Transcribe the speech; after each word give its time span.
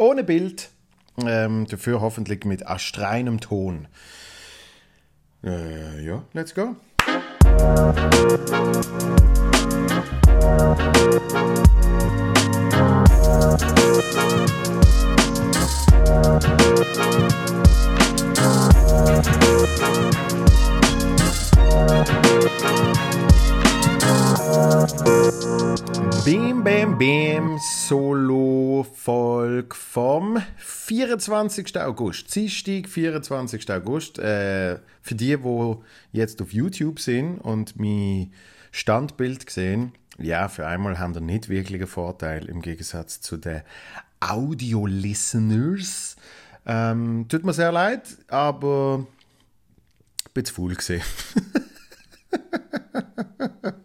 Ohne 0.00 0.22
Bild, 0.22 0.70
ähm, 1.26 1.66
dafür 1.66 2.00
hoffentlich 2.00 2.44
mit 2.44 2.64
astreinem 2.64 3.40
Ton. 3.40 3.88
Äh, 5.42 6.04
ja, 6.04 6.22
let's 6.34 6.54
go. 6.54 6.76
Bim, 26.24 26.62
bam, 26.62 26.98
bam, 26.98 27.58
Solo-Folge 29.48 29.74
vom 29.74 30.42
24. 30.58 31.80
August. 31.80 32.34
Dienstag, 32.34 32.88
24. 32.88 33.70
August. 33.70 34.18
Äh, 34.18 34.78
für 35.00 35.14
die, 35.14 35.36
die 35.36 35.74
jetzt 36.12 36.42
auf 36.42 36.52
YouTube 36.52 37.00
sind 37.00 37.38
und 37.38 37.80
mein 37.80 38.32
Standbild 38.70 39.48
sehen, 39.50 39.92
ja, 40.18 40.48
für 40.48 40.66
einmal 40.66 40.98
haben 40.98 41.14
wir 41.14 41.22
nicht 41.22 41.48
wirklich 41.48 41.80
einen 41.80 41.88
Vorteil 41.88 42.44
im 42.46 42.60
Gegensatz 42.60 43.22
zu 43.22 43.38
den 43.38 43.62
Audio-Listeners. 44.20 46.16
Ähm, 46.66 47.24
tut 47.28 47.44
mir 47.44 47.54
sehr 47.54 47.72
leid, 47.72 48.18
aber 48.28 49.06
ich 50.26 50.34
bin 50.34 50.44
zu 50.44 50.54
faul 50.54 50.74
gesehen. 50.74 51.02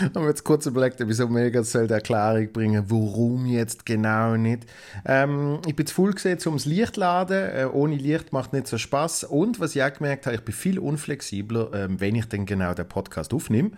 haben 0.14 0.26
jetzt 0.26 0.44
kurz 0.44 0.66
überlegt, 0.66 1.00
ob 1.00 1.10
ich 1.10 1.16
so 1.16 1.28
mega 1.28 1.62
soll 1.62 1.86
die 1.86 1.94
Erklärung 1.94 2.52
bringen, 2.52 2.84
warum 2.88 3.46
jetzt 3.46 3.84
genau 3.84 4.36
nicht. 4.36 4.66
Ähm, 5.04 5.60
ich 5.66 5.76
bin 5.76 5.86
zu 5.86 5.94
voll 5.94 6.12
gesehen, 6.12 6.38
um 6.46 6.54
das 6.54 6.64
Licht 6.64 6.94
zu 6.94 7.00
laden. 7.00 7.50
Äh, 7.50 7.66
ohne 7.72 7.96
Licht 7.96 8.32
macht 8.32 8.52
nicht 8.52 8.66
so 8.66 8.78
Spaß. 8.78 9.24
Und 9.24 9.60
was 9.60 9.76
ich 9.76 9.82
auch 9.82 9.92
gemerkt 9.92 10.26
habe, 10.26 10.36
ich 10.36 10.44
bin 10.44 10.54
viel 10.54 10.78
unflexibler, 10.78 11.72
ähm, 11.74 12.00
wenn 12.00 12.14
ich 12.14 12.26
dann 12.26 12.46
genau 12.46 12.74
den 12.74 12.88
Podcast 12.88 13.34
aufnehme. 13.34 13.72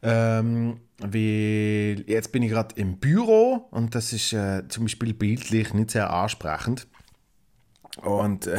Ähm, 0.00 0.80
weil 0.98 2.04
jetzt 2.06 2.30
bin 2.30 2.42
ich 2.42 2.50
gerade 2.50 2.74
im 2.76 2.98
Büro 2.98 3.66
und 3.70 3.94
das 3.94 4.12
ist 4.12 4.32
äh, 4.32 4.62
zum 4.68 4.84
Beispiel 4.84 5.12
bildlich 5.12 5.74
nicht 5.74 5.90
sehr 5.90 6.10
ansprechend. 6.10 6.86
Und 8.02 8.46
äh, 8.46 8.58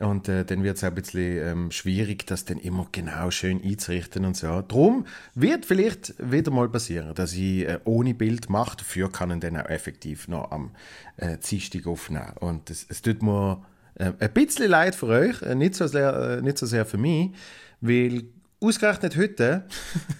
und 0.00 0.28
äh, 0.28 0.44
dann 0.44 0.62
wird 0.62 0.76
es 0.76 0.84
ein 0.84 0.94
bisschen 0.94 1.38
ähm, 1.38 1.70
schwierig, 1.70 2.26
das 2.26 2.44
dann 2.44 2.58
immer 2.58 2.86
genau 2.92 3.30
schön 3.30 3.62
einzurichten 3.62 4.24
und 4.24 4.36
so. 4.36 4.62
Drum 4.66 5.06
wird 5.34 5.66
vielleicht 5.66 6.14
wieder 6.18 6.52
mal 6.52 6.68
passieren, 6.68 7.14
dass 7.14 7.32
ich 7.32 7.66
äh, 7.66 7.80
ohne 7.84 8.14
Bild 8.14 8.48
mache. 8.48 8.76
Dafür 8.76 9.10
kann 9.10 9.30
ich 9.32 9.40
dann 9.40 9.56
auch 9.56 9.68
effektiv 9.68 10.28
noch 10.28 10.52
am 10.52 10.70
äh, 11.16 11.36
Dienstag 11.38 11.86
aufnehmen. 11.86 12.32
Und 12.38 12.70
es, 12.70 12.86
tut 13.02 13.22
mir 13.22 13.60
äh, 13.96 14.12
ein 14.20 14.32
bisschen 14.32 14.70
leid 14.70 14.94
für 14.94 15.06
euch, 15.06 15.42
äh, 15.42 15.56
nicht, 15.56 15.74
so 15.74 15.86
sehr, 15.88 16.38
äh, 16.38 16.42
nicht 16.42 16.58
so 16.58 16.66
sehr 16.66 16.86
für 16.86 16.98
mich, 16.98 17.32
weil 17.80 18.24
ausgerechnet 18.60 19.16
heute 19.16 19.66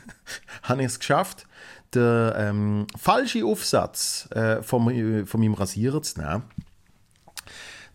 habe 0.65 0.81
ich 0.83 0.89
es 0.89 0.99
geschafft, 0.99 1.47
den 1.95 2.33
ähm, 2.35 2.87
falschen 2.97 3.45
Aufsatz 3.45 4.29
äh, 4.33 4.61
von, 4.63 5.27
von 5.27 5.41
meinem 5.41 5.55
Rasierer 5.55 6.03
zu 6.03 6.21
nehmen 6.21 6.43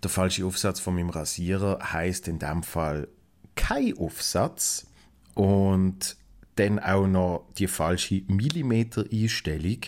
der 0.04 0.12
falsche 0.12 0.46
Aufsatz 0.46 0.80
von 0.80 0.96
meinem 0.96 1.10
Rasierer 1.10 1.80
heißt 1.92 2.28
in 2.28 2.40
dem 2.40 2.64
Fall 2.64 3.08
kein 3.56 3.98
Aufsatz 3.98 4.88
und 5.34 6.18
dann 6.56 6.80
auch 6.80 7.08
noch 7.08 7.46
die 7.58 7.68
falsche 7.68 8.22
Millimeter-Einstellung. 8.28 9.80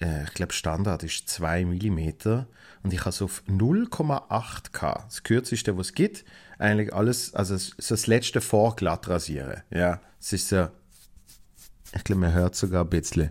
Äh, 0.00 0.24
ich 0.24 0.34
glaube, 0.34 0.52
Standard 0.52 1.02
ist 1.02 1.28
2 1.28 1.64
mm 1.64 2.44
und 2.82 2.92
ich 2.92 3.00
habe 3.00 3.10
es 3.10 3.22
auf 3.22 3.42
0,8 3.48 4.72
K. 4.72 5.04
Das 5.04 5.22
kürzeste, 5.22 5.76
was 5.76 5.88
es 5.88 5.94
gibt. 5.94 6.24
Eigentlich 6.58 6.92
alles, 6.92 7.34
also 7.34 7.56
so 7.56 7.72
das 7.94 8.06
letzte 8.06 8.40
vorglatt 8.40 9.08
rasieren. 9.08 9.62
Ja, 9.70 10.00
es 10.20 10.32
ist 10.32 10.48
so, 10.48 10.68
ich 11.94 12.04
glaube, 12.04 12.20
man 12.20 12.32
hört 12.32 12.54
sogar 12.54 12.84
ein 12.84 12.90
bisschen. 12.90 13.30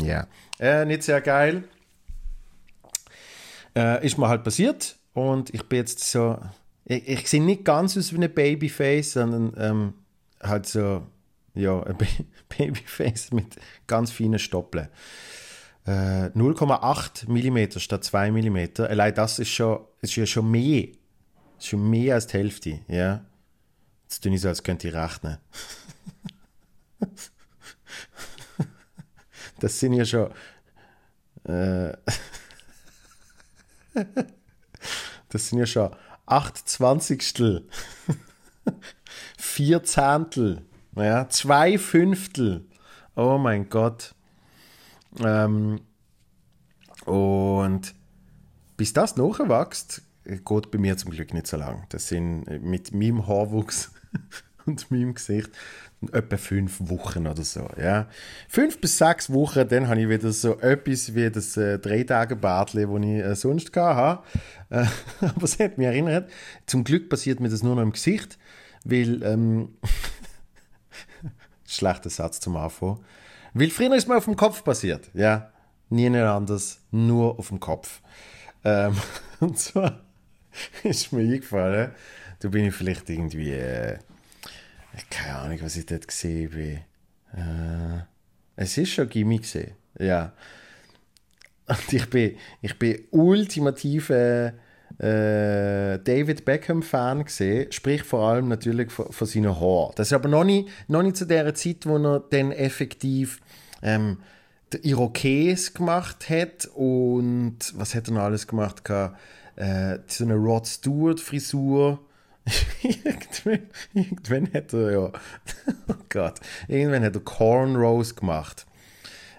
Ja, 0.00 0.28
äh, 0.58 0.84
nicht 0.84 1.02
sehr 1.02 1.20
geil. 1.20 1.64
Äh, 3.76 4.04
ist 4.04 4.18
mir 4.18 4.28
halt 4.28 4.44
passiert 4.44 4.96
und 5.12 5.54
ich 5.54 5.62
bin 5.64 5.78
jetzt 5.78 6.00
so, 6.00 6.38
ich, 6.84 7.08
ich 7.08 7.28
sehe 7.28 7.42
nicht 7.42 7.64
ganz 7.64 7.96
aus 7.96 8.12
wie 8.12 8.22
ein 8.22 8.32
Babyface, 8.32 9.12
sondern 9.12 9.52
ähm, 9.56 9.94
halt 10.42 10.66
so, 10.66 11.06
ja, 11.54 11.82
ein 11.82 11.96
Babyface 12.48 13.32
mit 13.32 13.56
ganz 13.86 14.10
feinen 14.10 14.38
Stoppeln. 14.38 14.88
Äh, 15.86 16.30
0,8 16.30 17.28
mm 17.28 17.78
statt 17.78 18.04
2 18.04 18.30
mm. 18.32 18.82
Allein 18.82 19.14
das 19.14 19.38
ist 19.38 19.48
schon, 19.48 19.80
ist 20.00 20.16
ja 20.16 20.26
schon 20.26 20.50
mehr. 20.50 20.88
ist 21.58 21.66
schon 21.68 21.88
mehr 21.88 22.14
als 22.14 22.26
die 22.26 22.38
Hälfte, 22.38 22.80
ja. 22.88 23.24
Jetzt 24.02 24.22
tue 24.22 24.34
ich 24.34 24.40
so, 24.40 24.48
als 24.48 24.62
könnte 24.62 24.88
ich 24.88 24.94
rechnen. 24.94 25.38
das 29.60 29.78
sind 29.78 29.92
ja 29.92 30.04
schon. 30.04 30.30
Äh, 31.44 31.92
das 35.28 35.48
sind 35.48 35.58
ja 35.58 35.66
schon 35.66 35.90
8 36.26 36.56
Zwanzigstel, 36.56 37.68
4 39.38 39.82
Zehntel, 39.82 40.66
ja, 40.96 41.28
2 41.28 41.78
Fünftel. 41.78 42.66
Oh 43.16 43.38
mein 43.38 43.68
Gott. 43.68 44.14
Ähm, 45.18 45.80
und 47.04 47.94
bis 48.76 48.92
das 48.92 49.16
nachwächst, 49.16 50.02
geht 50.24 50.70
bei 50.70 50.78
mir 50.78 50.96
zum 50.96 51.10
Glück 51.10 51.34
nicht 51.34 51.46
so 51.46 51.56
lang. 51.56 51.86
Das 51.88 52.08
sind 52.08 52.44
mit 52.62 52.92
meinem 52.92 53.26
Haarwuchs 53.26 53.92
und 54.66 54.90
meinem 54.90 55.14
Gesicht 55.14 55.50
etwa 56.12 56.36
fünf 56.36 56.78
Wochen 56.80 57.26
oder 57.26 57.42
so. 57.42 57.68
Ja. 57.80 58.08
Fünf 58.48 58.80
bis 58.80 58.98
sechs 58.98 59.30
Wochen, 59.32 59.68
dann 59.68 59.88
habe 59.88 60.00
ich 60.00 60.08
wieder 60.08 60.32
so 60.32 60.58
etwas 60.58 61.14
wie 61.14 61.30
das 61.30 61.56
äh, 61.56 61.78
drei 61.78 62.04
Tage 62.04 62.36
Bartli, 62.36 62.86
das 62.86 63.02
ich 63.02 63.24
äh, 63.24 63.36
sonst 63.36 63.76
hatte. 63.76 64.22
Äh, 64.70 64.86
aber 65.20 65.44
es 65.44 65.58
hat 65.58 65.78
mich 65.78 65.86
erinnert, 65.86 66.30
zum 66.66 66.84
Glück 66.84 67.08
passiert 67.08 67.40
mir 67.40 67.50
das 67.50 67.62
nur 67.62 67.74
noch 67.74 67.82
im 67.82 67.92
Gesicht, 67.92 68.38
weil, 68.84 69.22
ähm, 69.22 69.76
schlechter 71.66 72.10
Satz 72.10 72.40
zum 72.40 72.56
Anfang, 72.56 73.00
weil 73.52 73.70
früher 73.70 73.94
ist 73.94 74.08
mir 74.08 74.16
auf 74.16 74.24
dem 74.24 74.36
Kopf 74.36 74.64
passiert, 74.64 75.10
ja. 75.14 75.52
Nie 75.92 76.08
anders, 76.08 76.80
nur 76.92 77.36
auf 77.38 77.48
dem 77.48 77.58
Kopf. 77.58 78.00
Ähm, 78.64 78.96
und 79.40 79.58
zwar 79.58 80.00
ist 80.84 81.12
mir 81.12 81.22
eingefallen, 81.22 81.90
da 82.38 82.48
bin 82.48 82.64
ich 82.64 82.74
vielleicht 82.74 83.10
irgendwie... 83.10 83.52
Äh, 83.52 83.98
keine 85.08 85.38
Ahnung, 85.38 85.58
was 85.62 85.76
ich 85.76 85.86
dort 85.86 86.08
gesehen 86.08 86.50
habe. 86.50 88.00
Äh, 88.00 88.02
es 88.56 88.76
ist 88.76 88.90
schon 88.90 89.08
gesehen, 89.08 89.72
ja. 89.98 90.32
Und 91.66 91.92
ich 91.92 92.10
bin, 92.10 92.36
ich 92.62 92.78
bin 92.78 93.04
ultimativ 93.10 94.10
äh, 94.10 94.52
David 94.98 96.44
Beckham 96.44 96.82
Fan 96.82 97.24
gesehen, 97.24 97.70
sprich 97.70 98.02
vor 98.02 98.28
allem 98.28 98.48
natürlich 98.48 98.90
von, 98.90 99.12
von 99.12 99.26
seinen 99.26 99.58
Haaren. 99.58 99.92
Das 99.94 100.08
ist 100.08 100.12
aber 100.12 100.28
noch 100.28 100.44
nicht, 100.44 100.68
noch 100.88 101.02
nicht 101.02 101.16
zu 101.16 101.26
der 101.26 101.54
Zeit, 101.54 101.86
wo 101.86 101.96
er 101.96 102.20
dann 102.30 102.52
effektiv 102.52 103.40
ähm, 103.82 104.18
den 104.72 104.82
Irokes 104.82 105.74
gemacht 105.74 106.28
hat 106.28 106.68
und 106.74 107.58
was 107.74 107.94
hat 107.94 108.08
er 108.08 108.14
noch 108.14 108.22
alles 108.22 108.46
gemacht? 108.46 108.82
Äh, 109.56 109.98
so 110.06 110.24
eine 110.24 110.34
Rod 110.34 110.66
Stewart 110.66 111.20
Frisur 111.20 111.98
irgendwann, 112.82 113.68
irgendwann 113.94 114.52
hat 114.52 114.72
er 114.72 114.92
ja, 114.92 115.12
oh 115.88 115.94
Gott, 116.08 116.40
irgendwann 116.68 117.04
hat 117.04 117.14
er 117.14 117.20
Cornrows 117.20 118.16
gemacht. 118.16 118.66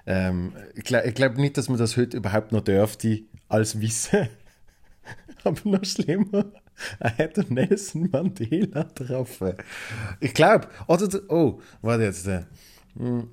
Ähm, 0.05 0.53
ich 0.75 0.83
glaube 0.83 1.11
glaub 1.11 1.37
nicht, 1.37 1.57
dass 1.57 1.69
man 1.69 1.77
das 1.77 1.97
heute 1.97 2.17
überhaupt 2.17 2.51
noch 2.51 2.61
dürfte 2.61 3.23
als 3.49 3.79
Wissen. 3.81 4.29
Aber 5.43 5.59
noch 5.63 5.83
schlimmer, 5.85 6.51
er 6.99 7.17
hätte 7.17 7.51
Nelson 7.53 8.09
Mandela 8.11 8.83
getroffen. 8.83 9.55
Ich 10.19 10.33
glaube, 10.33 10.67
oder, 10.87 11.07
oh, 11.29 11.61
warte 11.81 12.03
jetzt. 12.03 12.27
Äh, 12.27 12.43
hm. 12.97 13.29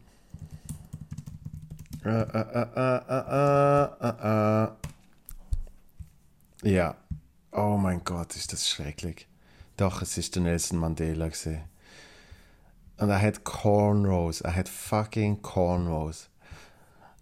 äh, 2.04 2.20
äh, 4.22 4.68
ja. 6.64 6.96
Oh 7.52 7.76
mein 7.76 8.02
Gott, 8.04 8.36
ist 8.36 8.52
das 8.52 8.68
schrecklich. 8.68 9.27
Doch, 9.78 10.02
es 10.02 10.18
ist 10.18 10.34
der 10.34 10.42
Nelson 10.42 10.80
Mandela 10.80 11.28
gesehen. 11.28 11.62
Und 12.96 13.10
er 13.10 13.22
hat 13.22 13.44
Cornrows. 13.44 14.40
Er 14.40 14.56
hat 14.56 14.68
fucking 14.68 15.40
Cornrows. 15.40 16.28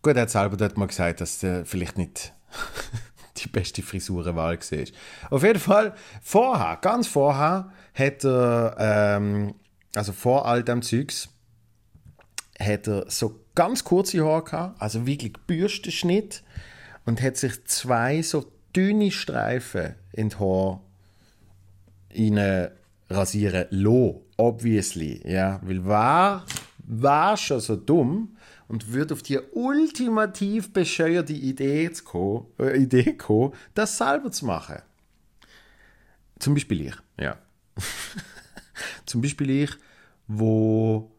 Gut, 0.00 0.16
er 0.16 0.22
hat 0.22 0.30
selber 0.30 0.56
dort 0.56 0.78
mal 0.78 0.86
gesagt, 0.86 1.20
dass 1.20 1.42
er 1.42 1.66
vielleicht 1.66 1.98
nicht 1.98 2.32
die 3.36 3.48
beste 3.48 3.82
Frisurenwahl 3.82 4.58
war. 4.58 4.84
Auf 5.30 5.42
jeden 5.42 5.60
Fall, 5.60 5.94
vorher, 6.22 6.78
ganz 6.80 7.06
vorher, 7.06 7.70
hat 7.92 8.24
er, 8.24 8.76
ähm, 8.78 9.54
also 9.94 10.12
vor 10.14 10.46
all 10.46 10.62
dem 10.62 10.80
Zeugs, 10.80 11.28
hat 12.58 12.88
er 12.88 13.10
so 13.10 13.44
ganz 13.54 13.84
kurze 13.84 14.24
Haare 14.24 14.44
gehabt, 14.44 14.80
also 14.80 15.06
wirklich 15.06 15.34
Bürstenschnitt 15.46 16.42
und 17.04 17.20
hat 17.20 17.36
sich 17.36 17.66
zwei 17.66 18.22
so 18.22 18.50
dünne 18.74 19.10
Streifen 19.10 19.96
in 20.12 20.30
die 20.30 20.38
Haar 22.16 22.72
rasieren 23.08 23.66
lassen. 23.70 24.20
Obviously, 24.36 25.22
ja. 25.24 25.60
Weil 25.62 25.84
war, 25.84 26.44
war 26.86 27.36
schon 27.36 27.60
so 27.60 27.76
dumm 27.76 28.36
und 28.68 28.92
würde 28.92 29.14
auf 29.14 29.22
die 29.22 29.38
ultimativ 29.52 30.72
bescheuerte 30.72 31.32
Idee 31.32 31.90
kommen, 32.04 32.46
äh, 32.58 32.76
Idee 32.76 33.14
kommen, 33.14 33.52
das 33.74 33.96
selber 33.96 34.30
zu 34.30 34.46
machen. 34.46 34.82
Zum 36.38 36.54
Beispiel 36.54 36.88
ich, 36.88 36.94
ja. 37.18 37.38
Zum 39.06 39.22
Beispiel 39.22 39.50
ich, 39.50 39.70
wo 40.26 41.10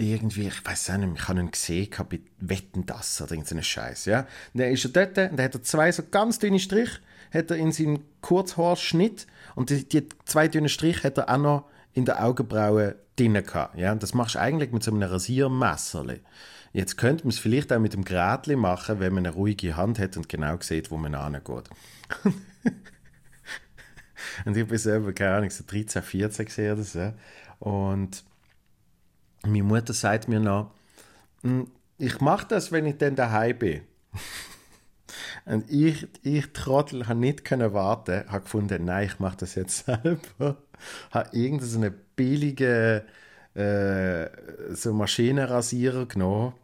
irgendwie, 0.00 0.48
ich 0.48 0.64
weiß 0.64 0.90
auch 0.90 0.96
nicht, 0.96 1.12
ich 1.14 1.28
habe 1.28 1.40
ihn 1.40 1.50
gesehen 1.50 1.88
bei 2.08 2.20
Wetten 2.38 2.86
das 2.86 3.20
oder 3.20 3.32
irgendeinen 3.32 3.62
Scheiß, 3.62 4.06
ja. 4.06 4.26
Dann 4.54 4.72
ist 4.72 4.84
er 4.84 4.90
dort, 4.90 5.18
und 5.30 5.38
dann 5.38 5.44
hat 5.44 5.54
er 5.54 5.62
zwei 5.62 5.92
so 5.92 6.02
ganz 6.10 6.38
dünne 6.38 6.58
Striche, 6.58 7.00
hat 7.32 7.50
er 7.50 7.56
in 7.56 7.72
seinem 7.72 8.00
Kurzhaarschnitt 8.22 9.26
und 9.54 9.70
die, 9.70 9.88
die 9.88 10.08
zwei 10.24 10.48
dünnen 10.48 10.68
Striche 10.68 11.04
hat 11.04 11.18
er 11.18 11.28
auch 11.28 11.38
noch 11.38 11.64
in 11.92 12.04
der 12.04 12.24
Augenbraue 12.24 12.96
drin 13.16 13.34
gehabt, 13.34 13.78
ja. 13.78 13.92
Und 13.92 14.02
das 14.02 14.14
machst 14.14 14.36
du 14.36 14.40
eigentlich 14.40 14.72
mit 14.72 14.82
so 14.82 14.90
einem 14.90 15.02
Rasiermesser. 15.02 16.04
Jetzt 16.72 16.96
könnte 16.96 17.24
man 17.24 17.30
es 17.30 17.38
vielleicht 17.38 17.72
auch 17.72 17.80
mit 17.80 17.94
dem 17.94 18.04
Grätli 18.04 18.56
machen, 18.56 19.00
wenn 19.00 19.12
man 19.12 19.26
eine 19.26 19.34
ruhige 19.34 19.76
Hand 19.76 19.98
hat 19.98 20.16
und 20.16 20.28
genau 20.28 20.56
sieht, 20.60 20.90
wo 20.90 20.96
man 20.96 21.14
angeht. 21.14 21.68
und 24.44 24.56
ich 24.56 24.66
bin 24.66 24.78
selber, 24.78 25.12
keine 25.12 25.36
Ahnung, 25.36 25.50
so 25.50 25.64
13, 25.66 26.02
14 26.02 26.46
gesehen 26.46 26.72
oder 26.74 26.84
so. 26.84 27.12
Und 27.58 28.22
meine 29.44 29.62
Mutter 29.62 29.92
sagt 29.92 30.28
mir 30.28 30.40
noch, 30.40 30.70
hm, 31.42 31.70
ich 31.98 32.20
mache 32.20 32.46
das, 32.48 32.72
wenn 32.72 32.86
ich 32.86 32.98
dann 32.98 33.16
daheim 33.16 33.58
bin. 33.58 33.80
Und 35.44 35.70
ich, 35.70 36.06
ich 36.22 36.52
Trottel, 36.52 37.08
habe 37.08 37.18
nicht 37.18 37.44
können 37.44 37.72
warten, 37.72 38.24
habe 38.28 38.42
gefunden, 38.42 38.84
nein, 38.84 39.06
ich 39.06 39.18
mache 39.18 39.38
das 39.38 39.54
jetzt 39.54 39.86
selber. 39.86 40.56
habe 41.10 41.36
irgendeine 41.36 41.90
billige 41.90 43.04
äh, 43.54 44.28
so 44.74 44.92
Maschinenrasierer 44.92 46.06
genommen. 46.06 46.54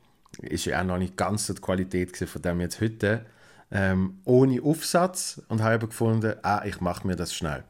Ist 0.42 0.66
ja 0.66 0.80
auch 0.80 0.84
noch 0.84 0.98
nicht 0.98 1.16
ganz 1.16 1.46
so 1.46 1.54
die 1.54 1.60
Qualität 1.60 2.16
von 2.16 2.42
dem 2.42 2.60
jetzt 2.60 2.80
heute. 2.80 3.24
Ähm, 3.70 4.20
ohne 4.24 4.62
Aufsatz 4.62 5.42
und 5.48 5.62
habe 5.62 5.88
gefunden, 5.88 6.34
ah, 6.42 6.62
ich 6.64 6.80
mache 6.80 7.06
mir 7.06 7.16
das 7.16 7.34
schnell. 7.34 7.64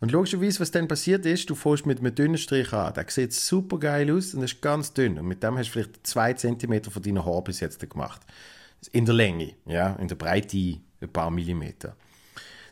Und 0.00 0.12
logischerweise, 0.12 0.60
was 0.60 0.70
dann 0.70 0.88
passiert 0.88 1.26
ist, 1.26 1.48
du 1.50 1.54
fährst 1.54 1.86
mit 1.86 2.00
einem 2.00 2.14
dünnen 2.14 2.38
Strich 2.38 2.72
an. 2.72 2.94
Der 2.94 3.06
sieht 3.08 3.32
super 3.32 3.78
geil 3.78 4.10
aus 4.12 4.34
und 4.34 4.42
ist 4.42 4.60
ganz 4.60 4.92
dünn. 4.92 5.18
Und 5.18 5.26
mit 5.26 5.42
dem 5.42 5.56
hast 5.58 5.68
du 5.68 5.72
vielleicht 5.72 6.06
zwei 6.06 6.32
Zentimeter 6.32 6.90
von 6.90 7.02
deinen 7.02 7.24
Haaren 7.24 7.44
bis 7.44 7.60
jetzt 7.60 7.88
gemacht. 7.88 8.20
In 8.92 9.06
der 9.06 9.14
Länge, 9.14 9.54
ja, 9.66 9.94
in 9.94 10.08
der 10.08 10.16
Breite 10.16 10.78
ein 11.00 11.12
paar 11.12 11.30
Millimeter. 11.30 11.96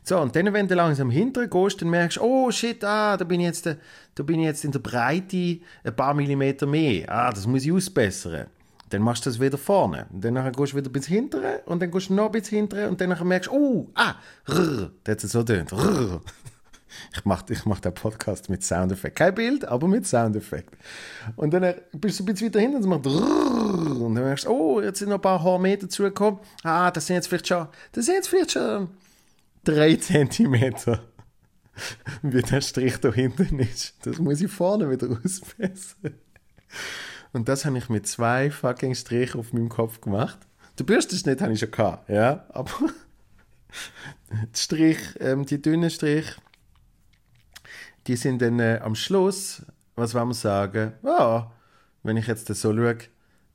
So, 0.04 0.18
und 0.18 0.34
dann, 0.34 0.52
wenn 0.52 0.66
du 0.66 0.74
langsam 0.74 1.10
hinterher 1.10 1.48
gehst, 1.48 1.80
dann 1.80 1.90
merkst 1.90 2.16
du, 2.18 2.22
oh 2.22 2.50
shit, 2.50 2.82
ah, 2.82 3.16
da 3.16 3.24
bin 3.24 3.38
ich 3.40 3.46
jetzt, 3.46 3.66
da 3.66 4.22
bin 4.24 4.40
ich 4.40 4.46
jetzt 4.46 4.64
in 4.64 4.72
der 4.72 4.80
Breite 4.80 5.60
ein 5.84 5.96
paar 5.96 6.12
Millimeter 6.12 6.66
mehr. 6.66 7.08
Ah, 7.08 7.30
das 7.30 7.46
muss 7.46 7.64
ich 7.64 7.72
ausbessern. 7.72 8.46
Dann 8.90 9.02
machst 9.02 9.24
du 9.24 9.30
das 9.30 9.40
wieder 9.40 9.56
vorne. 9.56 10.06
Und 10.12 10.24
dann 10.24 10.34
gehst 10.52 10.72
du 10.72 10.76
wieder 10.76 10.90
bis 10.90 11.06
hinterher 11.06 11.62
und 11.66 11.80
dann 11.80 11.90
gehst 11.90 12.10
du 12.10 12.14
noch 12.14 12.26
ein 12.26 12.32
bisschen 12.32 12.58
hinterher 12.58 12.88
und 12.88 13.00
dann 13.00 13.16
merkst 13.26 13.48
du, 13.48 13.54
oh, 13.54 13.90
ah, 13.94 14.16
rrr, 14.48 14.90
das 15.04 15.22
hat 15.22 15.30
so 15.30 15.42
tönt. 15.44 15.72
Ich 17.14 17.24
mache 17.24 17.52
ich 17.52 17.64
mach 17.64 17.80
den 17.80 17.94
Podcast 17.94 18.50
mit 18.50 18.62
Soundeffekt. 18.62 19.16
Kein 19.16 19.34
Bild, 19.34 19.64
aber 19.64 19.88
mit 19.88 20.06
Soundeffekt. 20.06 20.74
Und 21.36 21.52
dann 21.52 21.74
bist 21.92 22.20
du 22.20 22.24
ein 22.24 22.26
bisschen 22.26 22.48
weiter 22.48 22.60
hinten 22.60 22.76
und 22.76 22.82
es 22.82 22.86
macht 22.86 23.06
und 23.06 24.14
dann 24.14 24.24
merkst 24.24 24.46
du, 24.46 24.50
oh, 24.50 24.80
jetzt 24.80 24.98
sind 24.98 25.08
noch 25.08 25.16
ein 25.16 25.22
paar 25.22 25.42
Haarmeter 25.42 25.82
dazugekommen. 25.82 26.40
Ah, 26.62 26.90
das 26.90 27.06
sind 27.06 27.16
jetzt 27.16 27.28
vielleicht 27.28 27.48
schon, 27.48 27.68
das 27.92 28.06
sind 28.06 28.14
jetzt 28.14 28.28
vielleicht 28.28 28.52
schon 28.52 28.88
drei 29.64 29.96
Zentimeter. 29.96 31.02
Wie 32.22 32.42
der 32.42 32.60
Strich 32.60 32.98
da 32.98 33.10
hinten 33.12 33.58
ist. 33.58 33.94
Das 34.02 34.18
muss 34.18 34.40
ich 34.42 34.50
vorne 34.50 34.90
wieder 34.90 35.08
ausbessern. 35.24 36.14
Und 37.32 37.48
das 37.48 37.64
habe 37.64 37.78
ich 37.78 37.88
mit 37.88 38.06
zwei 38.06 38.50
fucking 38.50 38.94
Strichen 38.94 39.40
auf 39.40 39.52
meinem 39.52 39.70
Kopf 39.70 40.00
gemacht. 40.00 40.38
Der 40.78 40.84
Bürstenschnitt 40.84 41.40
habe 41.40 41.52
ich 41.52 41.60
schon 41.60 41.70
gehabt, 41.70 42.08
ja, 42.08 42.46
aber 42.50 42.70
die 44.30 44.58
Strich, 44.58 44.98
ähm, 45.20 45.46
die 45.46 45.60
dünnen 45.60 45.90
Strich, 45.90 46.36
die 48.06 48.16
sind 48.16 48.42
dann 48.42 48.58
äh, 48.58 48.80
am 48.82 48.94
Schluss, 48.94 49.62
was 49.94 50.14
wollen 50.14 50.28
wir 50.28 50.34
sagen? 50.34 50.92
Ja, 51.02 51.52
wenn 52.02 52.16
ich 52.16 52.26
jetzt 52.26 52.50
das 52.50 52.60
so 52.60 52.74
schaue, 52.74 52.98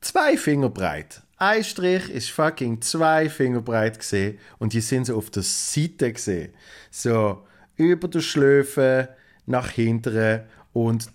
zwei 0.00 0.36
Finger 0.36 0.70
breit. 0.70 1.22
Ein 1.36 1.62
Strich 1.62 2.10
ist 2.10 2.30
fucking 2.30 2.80
zwei 2.80 3.28
Finger 3.28 3.60
breit 3.60 3.98
gesehen 3.98 4.38
und 4.58 4.72
die 4.72 4.80
sind 4.80 5.06
so 5.06 5.16
auf 5.16 5.30
der 5.30 5.42
Seite 5.44 6.12
gesehen. 6.12 6.52
So 6.90 7.46
über 7.76 8.08
der 8.08 8.20
Schläfe 8.20 9.08
nach 9.46 9.70
hinten 9.70 10.40
und 10.72 11.08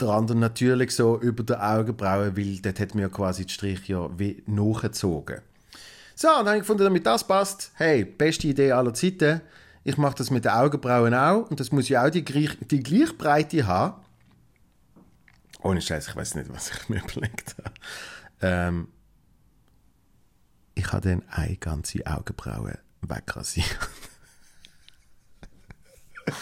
der 0.00 0.08
andere 0.08 0.36
natürlich 0.36 0.90
so 0.90 1.20
über 1.20 1.44
der 1.44 1.62
Augenbraue, 1.62 2.36
weil 2.36 2.58
dort 2.58 2.80
hat 2.80 2.94
mir 2.94 3.08
quasi 3.08 3.46
die 3.46 3.52
Strich 3.52 3.86
ja 3.88 4.10
wie 4.18 4.42
nachgezogen. 4.46 5.40
So, 6.16 6.28
und 6.28 6.38
dann 6.38 6.46
habe 6.46 6.56
ich 6.56 6.62
gefunden, 6.62 6.84
damit 6.84 7.06
das 7.06 7.26
passt, 7.26 7.72
hey, 7.74 8.04
beste 8.04 8.48
Idee 8.48 8.72
aller 8.72 8.94
Zeiten. 8.94 9.40
Ich 9.84 9.98
mache 9.98 10.14
das 10.16 10.30
mit 10.30 10.44
den 10.46 10.52
Augenbrauen 10.52 11.14
auch 11.14 11.50
und 11.50 11.60
das 11.60 11.70
muss 11.70 11.88
ja 11.88 12.06
auch 12.06 12.10
die, 12.10 12.24
die 12.24 12.82
gleiche 12.82 13.12
Breite 13.14 13.66
haben. 13.66 14.02
Ohne 15.62 15.80
Scheiß, 15.80 16.08
ich 16.08 16.16
weiß 16.16 16.34
nicht, 16.36 16.52
was 16.52 16.70
ich 16.70 16.88
mir 16.88 17.02
überlegt 17.08 17.54
habe. 17.58 17.74
Ähm, 18.40 18.88
ich 20.74 20.92
habe 20.92 21.08
dann 21.08 21.22
eine 21.28 21.56
ganze 21.56 22.06
Augenbraue 22.06 22.78
wegrasiert. 23.02 23.78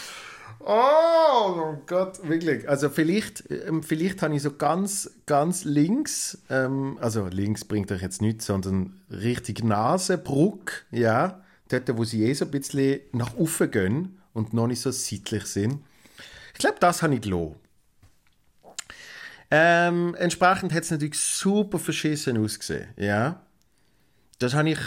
Oh 0.64 1.76
Gott, 1.86 2.20
wirklich. 2.28 2.68
Also 2.68 2.88
vielleicht, 2.88 3.50
ähm, 3.50 3.82
vielleicht 3.82 4.22
habe 4.22 4.36
ich 4.36 4.42
so 4.42 4.52
ganz, 4.52 5.10
ganz 5.26 5.64
links, 5.64 6.38
ähm, 6.50 6.98
also 7.00 7.26
links 7.26 7.64
bringt 7.64 7.90
euch 7.90 8.00
jetzt 8.00 8.22
nichts, 8.22 8.46
sondern 8.46 9.00
richtig 9.10 9.64
Nasenbruck, 9.64 10.84
ja, 10.92 11.42
dort, 11.72 11.96
wo 11.96 12.04
sie 12.04 12.24
eh 12.24 12.32
so 12.34 12.44
ein 12.44 12.50
bisschen 12.50 13.00
nach 13.12 13.34
oben 13.34 13.70
gehen 13.70 14.18
und 14.32 14.52
noch 14.52 14.66
nicht 14.66 14.80
so 14.80 14.90
seitlich 14.90 15.46
sind. 15.46 15.80
Ich 16.52 16.58
glaube, 16.58 16.76
das 16.80 17.02
habe 17.02 17.14
ich 17.14 17.22
gelassen. 17.22 17.56
Ähm, 19.50 20.14
entsprechend 20.18 20.72
hat 20.72 20.84
es 20.84 20.90
natürlich 20.90 21.18
super 21.18 21.78
verschissen 21.78 22.38
ausgesehen, 22.38 22.88
ja. 22.96 23.42
Das 24.38 24.54
habe 24.54 24.70
ich 24.70 24.78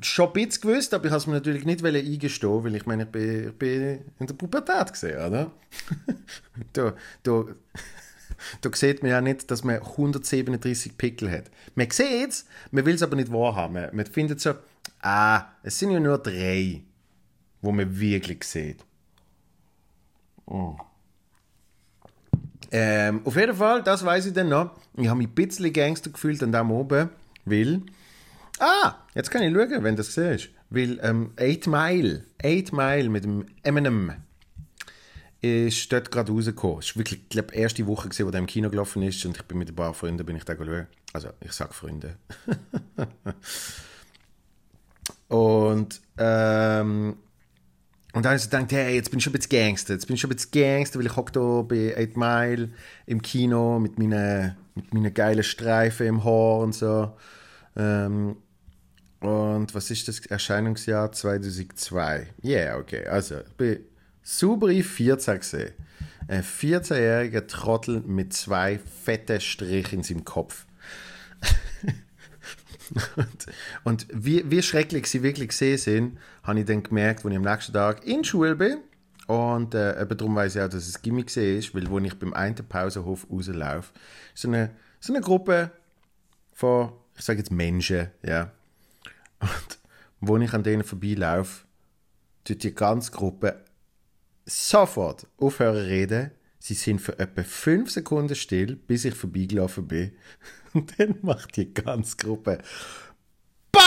schon 0.00 0.28
ein 0.28 0.32
bisschen 0.32 0.62
gewusst, 0.62 0.94
aber 0.94 1.06
ich 1.06 1.10
habe 1.10 1.18
es 1.18 1.26
mir 1.26 1.34
natürlich 1.34 1.64
nicht 1.64 1.84
eingestehen, 1.84 2.64
weil 2.64 2.76
ich 2.76 2.86
meine, 2.86 3.02
ich 3.04 3.08
bin, 3.08 3.48
ich 3.48 3.58
bin 3.58 4.04
in 4.18 4.26
der 4.26 4.34
Pubertät 4.34 4.92
gesehen, 4.92 5.18
oder? 5.18 5.50
da, 6.72 6.94
da, 7.24 7.44
da 8.60 8.70
sieht 8.72 9.02
man 9.02 9.10
ja 9.10 9.20
nicht, 9.20 9.50
dass 9.50 9.64
man 9.64 9.76
137 9.76 10.96
Pickel 10.96 11.30
hat. 11.30 11.50
Man 11.74 11.90
sieht 11.90 12.30
es, 12.30 12.46
man 12.70 12.86
will 12.86 12.94
es 12.94 13.02
aber 13.02 13.16
nicht 13.16 13.32
wahrhaben. 13.32 13.74
Man, 13.74 13.96
man 13.96 14.06
findet 14.06 14.40
so, 14.40 14.54
ah, 15.02 15.46
es 15.62 15.78
sind 15.78 15.90
ja 15.90 16.00
nur 16.00 16.18
drei, 16.18 16.82
wo 17.60 17.72
man 17.72 17.98
wirklich 17.98 18.44
sieht. 18.44 18.84
Oh. 20.46 20.76
Ähm, 22.72 23.22
auf 23.24 23.36
jeden 23.36 23.54
Fall, 23.54 23.82
das 23.82 24.04
weiß 24.04 24.26
ich 24.26 24.32
dann 24.32 24.48
noch. 24.48 24.70
Ich 24.96 25.08
habe 25.08 25.18
mich 25.18 25.28
ein 25.28 25.34
bisschen 25.34 25.72
Gangster 25.72 26.10
gefühlt 26.10 26.42
an 26.42 26.52
dem 26.52 26.70
oben, 26.70 27.10
weil 27.44 27.82
Ah, 28.60 28.94
jetzt 29.14 29.30
kann 29.30 29.42
ich 29.42 29.54
schauen, 29.54 29.82
wenn 29.82 29.96
du 29.96 30.02
das 30.02 30.14
siehst. 30.14 30.50
Weil 30.68 31.00
ähm, 31.02 31.32
8 31.40 31.66
Mile, 31.66 32.24
8 32.44 32.74
Mile 32.74 33.08
mit 33.08 33.24
dem 33.24 33.46
Eminem 33.62 34.12
ist 35.40 35.90
dort 35.90 36.10
gerade 36.10 36.30
rausgekommen. 36.30 36.80
Es 36.80 36.94
war 36.94 37.00
wirklich, 37.00 37.26
glaube 37.30 37.52
die 37.52 37.58
erste 37.58 37.86
Woche, 37.86 38.10
gewesen, 38.10 38.26
wo 38.26 38.30
der 38.30 38.40
im 38.40 38.46
Kino 38.46 38.68
gelaufen 38.68 39.02
ist 39.02 39.24
und 39.24 39.34
ich 39.38 39.42
bin 39.44 39.56
mit 39.56 39.70
ein 39.70 39.74
paar 39.74 39.94
Freunden 39.94 40.26
bin 40.26 40.36
ich 40.36 40.44
da 40.44 40.54
schauen. 40.54 40.86
Also, 41.14 41.30
ich 41.40 41.52
sage 41.52 41.72
Freunde. 41.72 42.16
und, 45.30 46.00
ähm, 46.18 47.16
und 48.12 48.24
dann 48.24 48.30
habe 48.30 48.36
ich 48.36 48.42
so 48.42 48.50
gedacht, 48.50 48.72
hey, 48.72 48.96
jetzt 48.96 49.10
bin 49.10 49.18
ich 49.18 49.24
schon 49.24 49.32
ein 49.32 49.38
bisschen 49.38 49.64
Gangster. 49.64 49.94
Jetzt 49.94 50.08
bin 50.08 50.14
ich 50.14 50.20
schon 50.20 50.28
ein 50.28 50.34
bisschen 50.34 50.50
Gangster, 50.50 50.98
weil 50.98 51.06
ich 51.06 51.14
hocke 51.14 51.32
hier 51.32 51.62
bei 51.62 51.96
8 51.96 52.16
Mile 52.16 52.70
im 53.06 53.22
Kino 53.22 53.78
mit 53.78 53.96
meinen, 53.96 54.56
mit 54.74 54.92
meinen 54.92 55.14
geilen 55.14 55.44
Streifen 55.44 56.08
im 56.08 56.24
Haar 56.24 56.58
und 56.58 56.74
so. 56.74 57.16
Ähm, 57.76 58.38
und 59.20 59.72
was 59.72 59.90
ist 59.92 60.08
das 60.08 60.26
Erscheinungsjahr 60.26 61.12
2002? 61.12 62.26
Ja, 62.42 62.50
yeah, 62.50 62.78
okay. 62.78 63.06
Also, 63.06 63.38
ich 63.38 63.56
bin 63.56 63.78
super 64.24 64.66
14 64.68 65.38
gesehen. 65.38 65.72
Ein 66.26 66.42
14-jähriger 66.42 67.46
Trottel 67.46 68.00
mit 68.00 68.32
zwei 68.32 68.80
fetten 69.04 69.40
Strichen 69.40 70.00
in 70.00 70.02
seinem 70.02 70.24
Kopf. 70.24 70.66
Und, 73.16 73.46
und 73.84 74.06
wie, 74.12 74.48
wie 74.50 74.62
schrecklich 74.62 75.06
sie 75.06 75.22
wirklich 75.22 75.48
gesehen 75.48 75.78
sind, 75.78 76.18
habe 76.42 76.60
ich 76.60 76.66
dann 76.66 76.82
gemerkt, 76.82 77.24
als 77.24 77.32
ich 77.32 77.36
am 77.36 77.44
nächsten 77.44 77.72
Tag 77.72 78.06
in 78.06 78.24
Schule 78.24 78.56
bin. 78.56 78.78
Und 79.26 79.74
äh, 79.74 80.00
eben 80.00 80.16
darum 80.16 80.34
weiß 80.34 80.56
ich 80.56 80.62
auch, 80.62 80.68
dass 80.68 80.88
es 80.88 81.02
Gimmick 81.02 81.34
ist, 81.36 81.74
weil 81.74 81.86
als 81.86 82.06
ich 82.06 82.18
beim 82.18 82.34
einen 82.34 82.56
Pausenhof 82.56 83.26
rauslaufe, 83.30 83.92
so 84.34 84.48
eine, 84.48 84.70
so 84.98 85.12
eine 85.12 85.22
Gruppe 85.22 85.70
von, 86.52 86.92
ich 87.16 87.24
sage 87.24 87.38
jetzt 87.38 87.52
Menschen, 87.52 88.08
ja, 88.24 88.50
und 89.38 89.78
wo 90.20 90.36
ich 90.36 90.52
an 90.52 90.62
denen 90.62 90.84
vorbeilaufe, 90.84 91.64
tut 92.44 92.62
die 92.62 92.74
ganze 92.74 93.12
Gruppe 93.12 93.64
sofort 94.46 95.26
aufhören 95.38 95.76
reden. 95.76 96.30
Sie 96.58 96.74
sind 96.74 97.00
für 97.00 97.18
etwa 97.18 97.42
fünf 97.42 97.90
Sekunden 97.90 98.34
still, 98.34 98.76
bis 98.76 99.04
ich 99.04 99.14
vorbeigelaufen 99.14 99.88
bin. 99.88 100.12
Und 100.74 100.98
dann 100.98 101.16
macht 101.22 101.56
die 101.56 101.72
ganze 101.72 102.16
Gruppe 102.16 102.58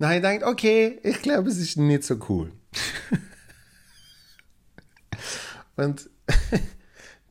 habe 0.00 0.16
ich 0.16 0.22
gedacht, 0.22 0.42
okay, 0.44 0.98
ich 1.02 1.20
glaube, 1.22 1.48
es 1.48 1.58
ist 1.58 1.76
nicht 1.76 2.04
so 2.04 2.16
cool. 2.28 2.52
Und 5.76 6.08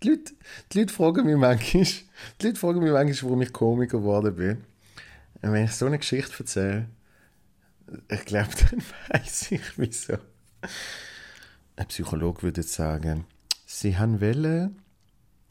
die 0.03 0.10
Leute, 0.10 0.34
die 0.72 0.79
Leute 0.79 0.93
fragen 0.93 1.25
mich 1.25 1.38
manchmal, 1.38 1.84
die 1.84 2.46
Leute 2.46 2.60
fragen 2.60 2.79
mich 2.79 2.91
manchmal, 2.91 3.24
warum 3.24 3.41
ich 3.41 3.53
Komiker 3.53 4.00
geworden 4.00 4.36
bin. 4.36 4.63
Und 5.41 5.53
wenn 5.53 5.65
ich 5.65 5.72
so 5.72 5.86
eine 5.86 6.00
Geschichte 6.00 6.34
erzähle, 6.39 6.89
ich 8.10 8.25
glaube, 8.25 8.50
dann 8.70 8.84
weiß 9.10 9.51
ich 9.51 9.77
wieso. 9.77 10.17
Ein 11.75 11.88
Psychologe 11.88 12.43
würde 12.43 12.62
jetzt 12.62 12.74
sagen, 12.74 13.25
sie 13.65 13.98
haben 13.98 14.22
Welle, 14.22 14.72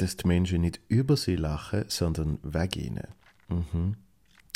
dass 0.02 0.16
die 0.16 0.26
Menschen 0.26 0.60
nicht 0.60 0.80
über 0.88 1.16
sie 1.16 1.36
lachen, 1.36 1.84
sondern 1.88 2.38
wegen 2.42 2.80
ihnen. 2.80 3.08
Mhm. 3.48 3.96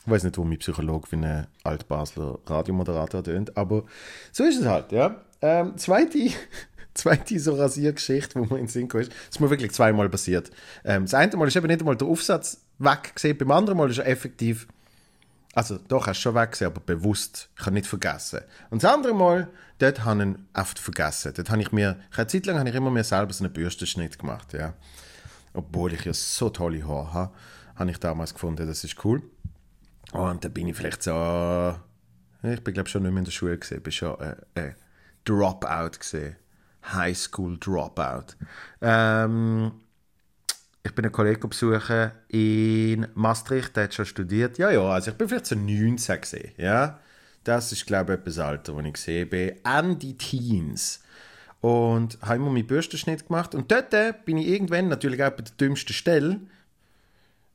Ich 0.05 0.11
weiß 0.11 0.25
nicht, 0.25 0.39
wo 0.39 0.45
mein 0.45 0.59
Psychologe 0.59 1.11
wie 1.11 1.17
ein 1.17 1.47
Altbasler 1.65 2.39
Radiomoderator 2.47 3.25
tönt, 3.25 3.57
aber 3.57 3.85
so 4.33 4.45
ist 4.45 4.61
es 4.61 4.67
halt, 4.67 4.93
ja. 4.93 5.23
Ähm, 5.43 5.77
zweite, 5.77 6.31
zweite 6.95 7.39
so 7.41 7.55
Rasiergeschichte, 7.55 8.39
wo 8.39 8.45
man 8.45 8.59
in 8.59 8.67
den 8.67 8.69
Sinn 8.69 8.89
ist, 8.89 9.13
ist 9.31 9.41
mir 9.41 9.51
wirklich 9.51 9.73
zweimal 9.73 10.09
passiert. 10.09 10.51
Ähm, 10.85 11.05
das 11.05 11.15
eine 11.15 11.37
Mal 11.37 11.49
ist 11.49 11.57
eben 11.57 11.67
nicht 11.67 11.81
einmal 11.81 11.97
der 11.97 12.07
Aufsatz 12.07 12.65
weggesehen, 12.79 13.37
beim 13.37 13.51
anderen 13.51 13.79
Mal 13.79 13.91
ist 13.91 13.99
er 13.99 14.07
effektiv, 14.07 14.69
also 15.55 15.79
doch, 15.89 16.07
hast 16.07 16.19
du 16.19 16.23
schon 16.23 16.35
weggesehen, 16.35 16.71
aber 16.71 16.81
bewusst, 16.81 17.49
ich 17.59 17.63
habe 17.63 17.75
nicht 17.75 17.87
vergessen. 17.87 18.41
Und 18.71 18.83
das 18.83 18.93
andere 18.93 19.15
Mal, 19.15 19.49
dort 19.79 20.05
habe 20.05 20.21
ich 20.21 20.27
ihn 20.27 20.49
oft 20.55 20.79
vergessen. 20.79 21.33
Dort 21.35 21.51
habe 21.51 21.63
ich 21.63 21.73
mir, 21.73 21.97
eine 22.15 22.27
Zeit 22.27 22.47
lang 22.47 22.59
habe 22.59 22.69
ich 22.69 22.75
immer 22.75 22.91
mir 22.91 23.05
selber 23.05 23.33
so 23.33 23.43
einen 23.43 23.53
Bürstenschnitt 23.53 24.19
gemacht, 24.19 24.53
ja. 24.53 24.75
Obwohl 25.57 25.95
ich 25.95 26.05
ja 26.05 26.13
so 26.13 26.51
tolle 26.51 26.87
Haare 26.87 27.13
habe, 27.13 27.35
habe 27.77 27.91
ich 27.91 27.99
damals 27.99 28.35
gefunden, 28.35 28.67
das 28.67 28.85
ist 28.85 29.05
cool. 29.05 29.23
Und 30.13 30.45
dann 30.45 30.53
bin 30.53 30.69
ich 30.69 30.77
vielleicht 30.77 31.03
so, 31.03 31.75
ich 32.43 32.63
bin 32.63 32.75
glaube 32.75 32.89
schon 32.89 33.03
nicht 33.03 33.13
mehr 33.13 33.21
in 33.21 33.25
der 33.25 33.33
Schule 33.33 33.59
gesehen, 33.59 33.83
bin 33.83 33.93
schon 33.93 34.21
äh, 34.21 34.37
äh, 34.55 34.73
Dropout 35.25 35.99
gesehen. 35.99 36.37
High 36.93 37.17
School 37.17 37.59
Dropout. 37.59 38.37
Ähm, 38.81 39.73
ich 40.85 40.95
bin 40.95 41.05
einen 41.05 41.13
Kollegen 41.13 41.49
besuchen 41.49 42.13
in 42.29 43.09
Maastricht, 43.15 43.75
der 43.75 43.85
hat 43.85 43.95
schon 43.95 44.07
studiert. 44.07 44.59
Ja, 44.59 44.71
ja, 44.71 44.83
also 44.83 45.11
ich 45.11 45.17
bin 45.17 45.29
vielleicht 45.29 45.47
so 45.47 45.57
19 45.57 46.21
gesehen, 46.21 46.53
ja. 46.59 47.01
Das 47.43 47.73
ist, 47.73 47.87
glaube 47.87 48.13
ich, 48.13 48.21
etwas 48.21 48.39
Alter, 48.39 48.75
wo 48.75 48.81
ich 48.81 48.93
gesehen 48.93 49.29
bin. 49.29 49.57
Andy 49.65 50.17
Teens. 50.17 51.01
Und 51.61 52.19
habe 52.23 52.37
immer 52.37 52.51
meinen 52.51 52.67
Bürstenschnitt 52.67 53.27
gemacht. 53.27 53.55
Und 53.55 53.73
dort 53.73 53.91
bin 54.25 54.39
ich 54.39 54.47
irgendwann 54.47 54.89
natürlich 54.89 55.23
auch 55.23 55.31
bei 55.31 55.43
der 55.43 55.55
dümmsten 55.55 55.95
Stelle, 55.95 56.41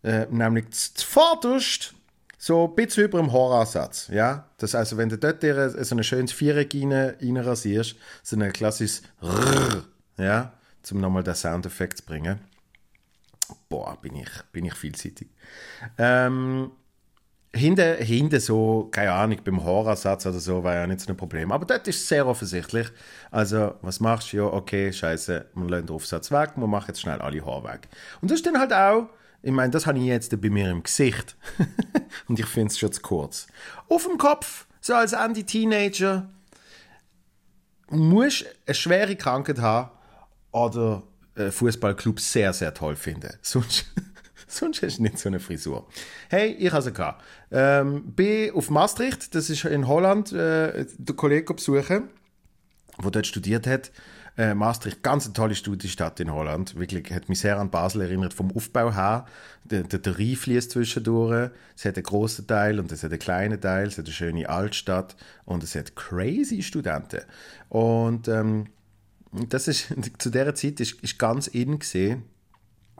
äh, 0.04 0.26
nämlich 0.30 0.72
zuvorderst 0.72 1.94
so 2.42 2.68
ein 2.68 2.76
bisschen 2.76 3.04
über 3.04 3.20
dem 3.20 3.32
Haaransatz. 3.32 4.08
Ja? 4.08 4.50
Das 4.58 4.74
also, 4.74 4.98
wenn 4.98 5.10
du 5.10 5.18
dort 5.18 5.44
so 5.44 5.96
ein 5.96 6.04
schönes 6.04 6.32
Viereck 6.32 6.74
rein, 6.74 7.38
rasierst, 7.38 7.96
so 8.24 8.36
ein 8.36 8.52
klassisches 8.52 9.04
Rrrr, 9.22 9.86
ja, 10.18 10.54
um 10.92 11.00
nochmal 11.00 11.24
den 11.24 11.36
Soundeffekt 11.36 12.00
zu 12.00 12.06
bringen. 12.06 12.40
Boah, 13.70 13.96
bin 14.02 14.16
ich, 14.16 14.30
bin 14.52 14.66
ich 14.66 14.74
vielseitig. 14.74 15.28
Ähm, 16.00 16.72
hinten, 17.54 17.98
hinten 17.98 18.40
so, 18.40 18.90
keine 18.92 19.12
Ahnung, 19.14 19.40
beim 19.44 19.64
Haaransatz 19.64 20.26
oder 20.26 20.40
so, 20.40 20.64
war 20.64 20.76
ja 20.76 20.88
nicht 20.88 21.02
so 21.02 21.12
ein 21.12 21.18
Problem. 21.18 21.52
Aber 21.52 21.66
dort 21.66 21.88
ist 21.88 22.08
sehr 22.08 22.26
offensichtlich. 22.26 22.88
Also, 23.30 23.76
was 23.82 24.00
machst 24.00 24.32
du? 24.34 24.38
Ja, 24.38 24.44
okay, 24.44 24.92
scheiße, 24.92 25.46
man 25.54 25.70
lässt 25.70 25.90
den 25.90 25.96
Aufsatz 25.96 26.32
weg, 26.32 26.58
man 26.58 26.70
macht 26.70 26.88
jetzt 26.88 27.02
schnell 27.02 27.20
alle 27.20 27.46
Haare 27.46 27.64
weg. 27.66 27.90
Und 28.22 28.32
das 28.32 28.38
ist 28.38 28.46
dann 28.46 28.60
halt 28.60 28.74
auch 28.74 29.08
ich 29.44 29.52
meine, 29.52 29.72
das 29.72 29.88
habe 29.88 29.98
ich 29.98 30.06
jetzt 30.06 30.40
bei 30.40 30.50
mir 30.50 30.70
im 30.70 30.84
Gesicht. 30.84 31.36
Und 32.28 32.40
ich 32.40 32.46
finde 32.46 32.68
es 32.68 32.78
schon 32.78 32.92
zu 32.92 33.02
kurz. 33.02 33.48
Auf 33.90 34.06
dem 34.06 34.18
Kopf, 34.18 34.68
so 34.82 34.94
als 34.94 35.14
Anti-Teenager, 35.14 36.30
musst 37.90 38.46
eine 38.66 38.76
schwere 38.76 39.16
Krankheit 39.16 39.60
haben 39.60 39.92
oder 40.52 41.04
einen 41.36 41.52
Fußballclub 41.52 42.20
sehr, 42.20 42.54
sehr 42.54 42.74
toll 42.74 42.96
finden. 42.96 43.34
Sonst, 43.42 43.86
sonst 44.52 44.82
hast 44.82 45.00
du 45.00 45.04
nicht 45.04 45.18
so 45.18 45.30
eine 45.30 45.40
Frisur. 45.40 45.88
Hey, 46.30 46.52
ich 46.54 46.72
habe 46.72 46.82
sie 46.82 46.94
gehabt. 46.94 47.24
Ähm, 47.52 48.14
bin 48.14 48.54
auf 48.54 48.70
Maastricht, 48.70 49.34
das 49.36 49.50
ist 49.50 49.66
in 49.66 49.88
Holland, 49.88 50.32
äh, 50.32 50.86
der 50.98 51.16
Kollege 51.16 51.54
besuchen, 51.54 52.10
der 53.04 53.12
dort 53.12 53.28
studiert 53.28 53.68
hat. 53.68 53.92
Äh, 54.38 54.54
Maastricht, 54.54 55.04
ganz 55.04 55.26
eine 55.26 55.34
tolle 55.34 55.56
Studienstadt 55.56 56.20
in 56.22 56.32
Holland. 56.32 56.80
Wirklich, 56.80 57.12
hat 57.12 57.28
mich 57.28 57.42
sehr 57.42 57.60
an 57.60 57.70
Basel 57.70 58.02
erinnert 58.02 58.34
vom 58.34 58.52
Aufbau 58.56 58.94
her. 58.94 59.26
Der, 59.66 59.84
der, 59.84 60.00
der 60.00 60.18
Rhein 60.18 60.36
fließt 60.36 60.72
zwischendurch. 60.72 61.52
Es 61.76 61.84
hat 61.84 61.98
einen 61.98 62.04
grossen 62.04 62.48
Teil 62.48 62.80
und 62.80 62.92
es 62.92 63.04
hat 63.04 63.12
einen 63.12 63.20
kleinen 63.20 63.60
Teil. 63.60 63.88
Es 63.88 63.98
hat 63.98 64.06
eine 64.06 64.14
schöne 64.14 64.48
Altstadt 64.48 65.18
und 65.44 65.64
es 65.64 65.76
hat 65.76 65.96
crazy 65.98 66.64
Studenten. 66.64 67.22
Und 67.68 68.30
ähm, 68.30 68.68
das 69.32 69.68
ist, 69.68 69.94
zu 70.18 70.30
dieser 70.30 70.56
Zeit 70.56 70.80
ist, 70.80 71.02
ist 71.02 71.20
ganz 71.20 71.48
in 71.48 71.80
gesehen 71.80 72.24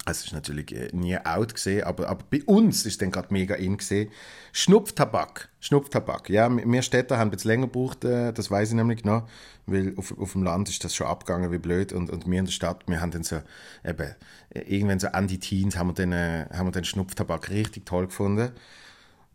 es 0.06 0.26
ist 0.26 0.34
natürlich 0.34 0.76
äh, 0.76 0.90
nie 0.94 1.18
out 1.18 1.54
gesehen, 1.54 1.84
aber, 1.84 2.10
aber 2.10 2.24
bei 2.30 2.44
uns 2.46 2.86
ist 2.86 3.02
dann 3.02 3.12
gerade 3.12 3.32
mega 3.32 3.56
in 3.56 3.78
gesehen. 3.78 4.10
Schnupftabak, 4.52 5.50
Schnupftabak. 5.60 6.30
Ja, 6.30 6.50
wir 6.50 6.82
Städter 6.82 7.18
haben 7.18 7.32
jetzt 7.32 7.44
länger 7.44 7.68
gebraucht, 7.68 8.04
äh, 8.04 8.34
das 8.34 8.50
weiß 8.50 8.70
ich 8.70 8.76
nämlich 8.76 9.06
noch, 9.06 9.28
weil 9.68 9.94
auf, 9.98 10.18
auf 10.18 10.32
dem 10.34 10.44
Land 10.44 10.70
ist 10.70 10.84
das 10.84 10.96
schon 10.96 11.08
abgegangen 11.08 11.52
wie 11.52 11.60
blöd 11.60 11.94
und, 11.94 12.10
und 12.10 12.30
wir 12.30 12.40
in 12.40 12.46
der 12.46 12.52
Stadt, 12.52 12.84
wir 12.88 13.00
haben 13.00 13.12
dann 13.12 13.24
so 13.24 13.42
eben 13.86 14.16
irgendwann 14.54 15.00
so 15.00 15.08
an 15.10 15.28
die 15.28 15.40
Teens 15.40 15.78
haben 15.78 15.88
wir 15.88 15.94
dann, 15.94 16.12
äh, 16.12 16.48
haben 16.52 16.68
wir 16.68 16.72
den 16.72 16.86
Schnupftabak 16.86 17.50
richtig 17.50 17.86
toll 17.86 18.08
gefunden. 18.08 18.52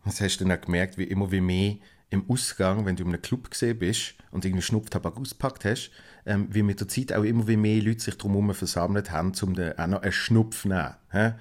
Das 0.03 0.21
hast 0.21 0.37
du 0.37 0.45
dann 0.45 0.57
auch 0.57 0.61
gemerkt, 0.61 0.97
wie 0.97 1.03
immer 1.03 1.31
wie 1.31 1.41
mehr 1.41 1.75
im 2.09 2.29
Ausgang, 2.29 2.85
wenn 2.85 2.95
du 2.95 3.03
in 3.03 3.09
einem 3.09 3.21
Club 3.21 3.51
gesehen 3.51 3.79
bist 3.79 4.15
und 4.31 4.45
irgendwie 4.45 4.61
Schnupftabak 4.61 5.17
ausgepackt 5.17 5.65
hast, 5.65 5.91
ähm, 6.25 6.47
wie 6.51 6.63
mit 6.63 6.79
der 6.79 6.87
Zeit 6.87 7.13
auch 7.13 7.23
immer 7.23 7.47
wie 7.47 7.57
mehr 7.57 7.81
Leute 7.81 8.01
sich 8.01 8.17
drumherum 8.17 8.53
versammelt 8.53 9.11
haben, 9.11 9.33
um 9.41 9.53
dann 9.55 9.77
auch 9.77 9.87
noch 9.87 10.01
einen 10.01 10.11
Schnupf 10.11 10.61
zu 10.61 10.69
nehmen. 10.69 10.95
He? 11.11 11.31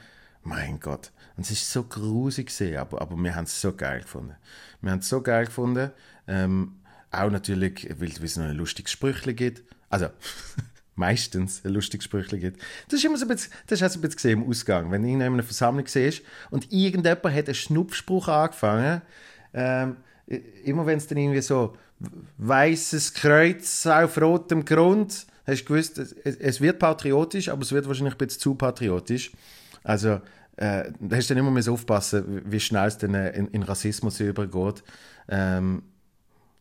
Mein 0.43 0.81
Gott. 0.81 1.13
Und 1.37 1.45
es 1.45 1.51
ist 1.51 1.71
so 1.71 1.85
grusig 1.85 2.47
gesehen, 2.47 2.79
aber, 2.79 3.01
aber 3.01 3.17
wir 3.17 3.35
haben 3.35 3.45
es 3.45 3.61
so 3.61 3.73
geil 3.73 4.01
gefunden. 4.01 4.35
Wir 4.81 4.93
haben 4.93 5.01
es 5.01 5.09
so 5.09 5.21
geil 5.21 5.47
gefunden. 5.47 5.91
Ähm, 6.27 6.77
auch 7.11 7.31
natürlich, 7.31 7.89
weil, 7.99 8.09
es 8.09 8.37
noch 8.37 8.45
ein 8.45 8.57
lustiges 8.57 8.93
Sprüchle 8.93 9.35
gibt. 9.35 9.63
Also, 9.91 10.09
meistens 10.95 11.65
ein 11.65 11.73
lustiges 11.73 12.05
Sprüchle 12.05 12.39
gibt. 12.39 12.63
Das 12.89 12.99
ist 12.99 13.05
immer 13.05 13.19
so 13.19 13.27
ein 13.27 13.29
bisschen, 13.29 13.53
das 13.67 13.83
hast 13.83 13.95
du 13.95 13.99
ein 13.99 14.03
bisschen 14.03 14.17
gesehen 14.17 14.43
im 14.43 14.49
Ausgang. 14.49 14.91
Wenn 14.91 15.03
du 15.03 15.09
in 15.09 15.23
einer 15.23 15.43
Versammlung 15.43 15.87
siehst 15.87 16.23
und 16.51 16.73
irgendjemand 16.73 17.35
hat 17.35 17.47
einen 17.47 17.55
Schnupfspruch 17.55 18.29
angefangen, 18.29 19.03
ähm, 19.53 19.97
immer 20.27 20.87
wenn 20.87 20.99
es 20.99 21.07
dann 21.07 21.19
irgendwie 21.19 21.43
so 21.43 21.77
weißes 22.39 23.15
Kreuz 23.15 23.87
auf 23.87 24.21
rotem 24.21 24.65
Grund, 24.65 25.27
hast 25.47 25.63
du 25.63 25.65
gewusst, 25.67 25.99
es, 25.99 26.13
es, 26.13 26.61
wird 26.61 26.79
patriotisch, 26.79 27.49
aber 27.49 27.63
es 27.63 27.73
wird 27.73 27.87
wahrscheinlich 27.87 28.15
ein 28.15 28.19
bisschen 28.19 28.41
zu 28.41 28.55
patriotisch. 28.55 29.33
Also 29.85 30.21
äh, 30.57 30.91
da 31.01 31.17
hast 31.17 31.31
du 31.31 31.35
dann 31.35 31.45
immer 31.45 31.51
mehr 31.51 31.69
aufpassen, 31.69 32.43
wie 32.45 32.61
schnell 32.61 32.89
es 32.89 32.99
dann 32.99 33.15
äh, 33.15 33.31
in, 33.31 33.49
in, 33.49 33.63
Rassismus 33.63 34.21
übergeht. 34.21 34.83
Ähm, 35.29 35.83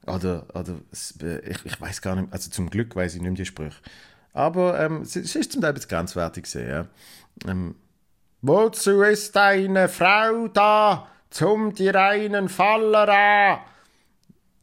oder, 0.06 0.46
oder 0.54 0.76
ich, 0.92 1.66
ich 1.66 1.82
weiß 1.82 2.02
gar 2.02 2.16
nicht, 2.16 2.32
also 2.32 2.52
zum 2.52 2.70
Glück 2.70 2.96
weiß 2.96 3.16
ich 3.16 3.22
nicht 3.22 3.32
mehr 3.32 3.38
die 3.38 3.46
Sprüche. 3.46 3.82
Aber 4.34 4.80
ähm, 4.80 5.02
es, 5.02 5.16
es 5.16 5.36
ist 5.36 5.54
zum 5.54 5.62
Teil 5.62 5.74
bisschen 5.74 5.90
grenzwertig 5.90 6.44
gesehen, 6.44 6.70
ja. 6.70 6.88
Ähm, 7.48 7.76
Wozu 8.42 9.02
ist 9.02 9.36
eine 9.38 9.90
Frau 9.90 10.48
da? 10.50 11.08
Zum 11.30 11.74
die 11.74 11.90
reinen 11.90 12.50
Faller 12.50 13.10
an. 13.10 13.60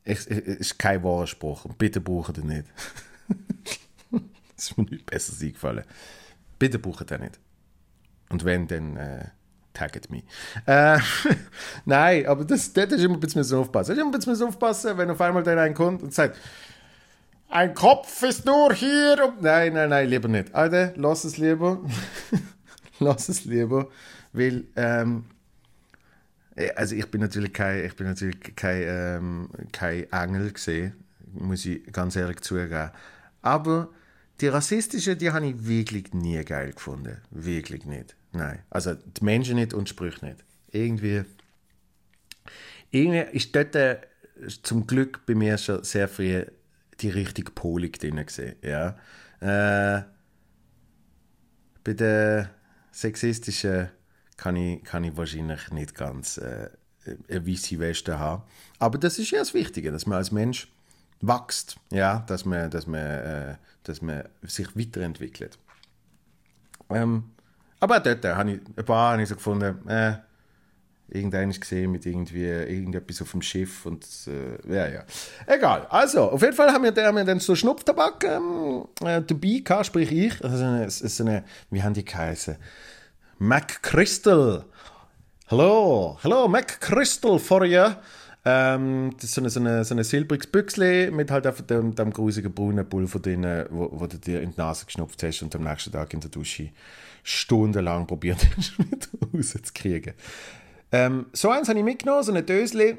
Es 0.05 0.27
ist 0.27 0.79
kein 0.79 1.03
wahrer. 1.05 1.75
Bitte 1.79 2.01
braucht 2.01 2.39
ihr 2.39 2.45
nicht. 2.45 2.67
das 4.11 4.71
ist 4.71 4.79
mir 4.79 4.85
nicht 4.85 5.07
besser 5.07 5.33
eingefallen. 5.41 5.85
Bitte 6.59 6.79
braucht 6.79 7.11
ihr 7.11 7.19
nicht. 7.19 7.39
Und 8.31 8.45
wenn, 8.45 8.67
dann 8.67 8.97
äh, 8.97 9.25
taggt 9.73 10.11
mich. 10.11 10.25
Äh, 10.67 10.99
nein, 11.85 12.27
aber 12.27 12.45
das, 12.45 12.73
das 12.73 12.93
ist 12.93 13.05
immer 13.05 13.15
ein 13.15 13.21
bisschen 13.21 13.43
aufpassen. 13.57 13.91
Das 13.91 13.99
ist 13.99 14.03
immer 14.03 14.13
ein 14.13 14.21
bisschen 14.21 14.49
aufpassen, 14.49 14.99
wenn 14.99 15.11
auf 15.11 15.21
einmal 15.21 15.43
dann 15.43 15.59
ein 15.59 15.75
kommt 15.75 16.03
und 16.03 16.13
sagt, 16.13 16.37
ein 17.49 17.75
Kopf 17.75 18.23
ist 18.23 18.47
nur 18.47 18.73
hier. 18.73 19.25
Und 19.27 19.43
nein, 19.43 19.75
nein, 19.75 19.91
nein, 19.91 20.09
lieber 20.09 20.29
nicht. 20.29 20.55
Alter, 20.55 20.93
lass 20.97 21.25
es 21.25 21.37
lieber. 21.37 21.81
lass 22.99 23.29
es 23.29 23.45
lieber. 23.45 23.89
Weil 24.33 24.65
ähm, 24.75 25.27
äh, 25.29 25.32
also 26.77 26.95
ich 26.95 27.11
bin 27.11 27.21
natürlich 27.21 27.53
kein, 27.53 27.85
ich 27.85 27.97
bin 27.97 28.07
natürlich 28.07 28.55
kein, 28.57 28.83
ähm, 28.87 29.49
kein 29.73 30.11
Engel 30.13 30.53
gesehen, 30.53 30.93
muss 31.33 31.65
ich 31.65 31.85
ganz 31.93 32.17
ehrlich 32.17 32.41
zugeben. 32.41 32.91
Aber 33.41 33.89
die 34.41 34.49
rassistische, 34.49 35.17
die 35.17 35.31
habe 35.31 35.47
ich 35.47 35.67
wirklich 35.67 36.13
nie 36.13 36.43
geil 36.45 36.73
gefunden. 36.73 37.19
Wirklich 37.31 37.85
nicht. 37.87 38.17
Nein. 38.33 38.61
Also 38.71 38.95
die 38.95 39.25
Menschen 39.25 39.57
nicht 39.57 39.75
und 39.75 39.89
Sprüche 39.89 40.25
nicht. 40.25 40.45
Irgendwie, 40.71 41.25
irgendwie 42.91 43.37
ist 43.37 43.55
dort 43.55 43.75
äh, 43.75 43.99
zum 44.63 44.87
Glück 44.87 45.25
bei 45.27 45.35
mir 45.35 45.59
schon 45.59 45.85
sehr 45.85 46.09
früh 46.09 46.45
die 47.01 47.11
richtige 47.11 47.51
Polik 47.51 47.99
drin 47.99 48.25
gesehen. 48.25 48.57
Ja. 48.63 48.97
Äh, 49.41 50.03
bei 51.85 51.95
der 51.95 52.51
sexistischen 52.93 53.89
kann 54.37 54.57
ich, 54.57 54.83
kann 54.85 55.05
ich 55.05 55.17
wahrscheinlich 55.17 55.71
nicht 55.71 55.95
ganz 55.95 56.39
äh, 56.39 56.71
eine 57.29 57.47
weiße 57.47 57.79
Weste 57.79 58.19
haben. 58.19 58.43
Aber 58.79 58.99
das 58.99 59.19
ist 59.19 59.31
ja 59.31 59.39
das 59.39 59.55
Wichtige, 59.55 59.93
dass 59.93 60.07
man 60.07 60.19
als 60.19 60.33
Mensch 60.33 60.69
wächst, 61.21 61.77
ja, 61.91 62.25
dass 62.27 62.45
man, 62.45 62.71
dass 62.71 62.87
man, 62.87 63.01
äh, 63.01 63.55
dass 63.85 64.03
man 64.03 64.25
sich 64.43 64.77
weiterentwickelt. 64.77 65.59
Ähm, 66.91 67.25
aber 67.81 68.01
dort 68.01 68.25
äh, 68.25 68.35
habe 68.35 68.53
ich 68.53 68.61
ein 68.77 68.85
paar 68.85 69.19
ich 69.19 69.29
so 69.29 69.37
gefunden, 69.37 69.89
äh, 69.89 70.15
irgendeines 71.09 71.61
gesehen 71.61 71.93
mit 71.93 72.07
irgendwie 72.07 72.47
irgendetwas 72.47 73.23
auf 73.23 73.33
dem 73.33 73.43
Schiff 73.43 73.85
und 73.87 74.07
äh, 74.27 74.75
ja, 74.75 74.89
ja. 74.89 75.05
Egal. 75.47 75.87
Also, 75.91 76.31
auf 76.31 76.41
jeden 76.41 76.55
Fall 76.55 76.73
haben 76.73 76.85
wir, 76.85 77.05
haben 77.05 77.17
wir 77.17 77.25
dann 77.25 77.41
so 77.41 77.55
Schnupftabak 77.55 78.25
ähm, 78.25 78.87
äh, 79.05 79.21
dabei 79.21 79.61
gehabt, 79.65 79.87
sprich 79.87 80.11
ich. 80.11 80.43
Also 80.43 80.65
eine, 80.65 80.91
so 80.91 81.25
eine, 81.25 81.45
wie 81.71 81.83
haben 81.83 81.95
die 81.95 82.05
geheißen? 82.05 82.57
Mac 83.43 83.83
Crystal. 83.83 84.65
Hallo, 85.49 86.17
hallo, 86.23 86.47
Mac 86.47 86.81
Crystal 86.81 87.41
for 87.41 87.65
you. 87.65 87.87
Ähm, 88.45 89.11
das 89.17 89.25
ist 89.25 89.35
so 89.35 89.41
ein 89.41 89.49
so 89.49 89.59
eine, 89.59 89.85
so 89.85 89.95
eine 89.95 90.05
silbriges 90.05 90.47
Büchsli 90.47 91.11
mit 91.11 91.29
halt 91.33 91.49
einfach 91.49 91.63
dem, 91.63 91.93
dem 91.93 92.13
grusigen 92.13 92.55
braunen 92.55 92.89
Pulver 92.89 93.19
drin, 93.19 93.45
wo, 93.71 93.89
wo 93.95 94.07
du 94.07 94.17
dir 94.17 94.43
in 94.43 94.53
die 94.53 94.59
Nase 94.59 94.87
geschnupft 94.87 95.21
hast 95.25 95.43
und 95.43 95.57
am 95.57 95.65
nächsten 95.65 95.91
Tag 95.91 96.15
in 96.15 96.21
der 96.21 96.31
Dusche 96.31 96.71
stundenlang 97.25 98.07
probiert 98.07 98.47
hast, 98.57 98.79
wieder 98.79 99.09
rauszukriegen. 99.35 100.15
Ähm, 100.93 101.27
so 101.33 101.51
eins 101.51 101.69
habe 101.69 101.81
ich 101.81 101.85
mitgenommen, 101.85 102.23
so 102.23 102.31
eine 102.31 102.45
Dösli. 102.45 102.97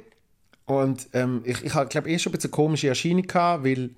Und 0.66 1.08
ähm, 1.14 1.42
ich, 1.46 1.64
ich 1.64 1.72
glaube, 1.72 2.10
eh 2.10 2.20
schon 2.20 2.32
ein 2.32 2.36
bisschen 2.36 2.50
eine 2.50 2.56
komische 2.56 2.90
Erscheinung 2.90 3.24
gehabt, 3.28 3.64
weil 3.64 3.92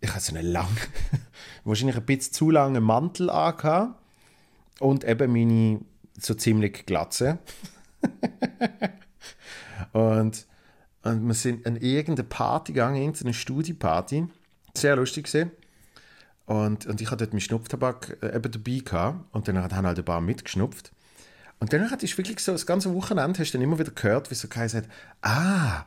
ich 0.00 0.08
hatte 0.14 0.24
so 0.24 0.34
einen 0.34 0.50
langen, 0.50 0.78
wahrscheinlich 1.64 1.96
ein 1.96 2.06
bisschen 2.06 2.32
zu 2.32 2.50
langen 2.50 2.82
Mantel 2.82 3.28
angehabt 3.28 4.01
und 4.80 5.04
eben 5.04 5.32
meine 5.32 5.80
so 6.18 6.34
ziemlich 6.34 6.86
Glatze. 6.86 7.38
und, 9.92 10.46
und 11.02 11.26
wir 11.26 11.34
sind 11.34 11.66
an 11.66 11.76
irgendeine 11.76 12.28
Party 12.28 12.72
gegangen, 12.72 12.96
irgendeine 12.96 13.34
Studieparty. 13.34 14.26
Sehr 14.74 14.96
lustig 14.96 15.24
gesehen. 15.24 15.50
Und, 16.46 16.86
und 16.86 17.00
ich 17.00 17.10
hatte 17.10 17.24
dort 17.24 17.32
meinen 17.32 17.40
Schnupftabak 17.40 18.18
äh, 18.22 18.36
eben 18.36 18.50
dabei 18.50 18.78
gehabt. 18.84 19.34
Und 19.34 19.48
dann 19.48 19.58
haben 19.58 19.86
halt 19.86 19.98
ein 19.98 20.04
paar 20.04 20.20
mitgeschnupft. 20.20 20.92
Und 21.60 21.72
dann 21.72 21.90
hat 21.90 22.02
ich 22.02 22.18
wirklich 22.18 22.40
so 22.40 22.52
das 22.52 22.66
ganze 22.66 22.92
Wochenende 22.94 23.38
hast 23.38 23.52
du 23.52 23.58
dann 23.58 23.62
immer 23.62 23.78
wieder 23.78 23.92
gehört, 23.92 24.30
wie 24.30 24.34
so 24.34 24.48
Kai 24.48 24.66
sagt, 24.66 24.90
ah, 25.20 25.84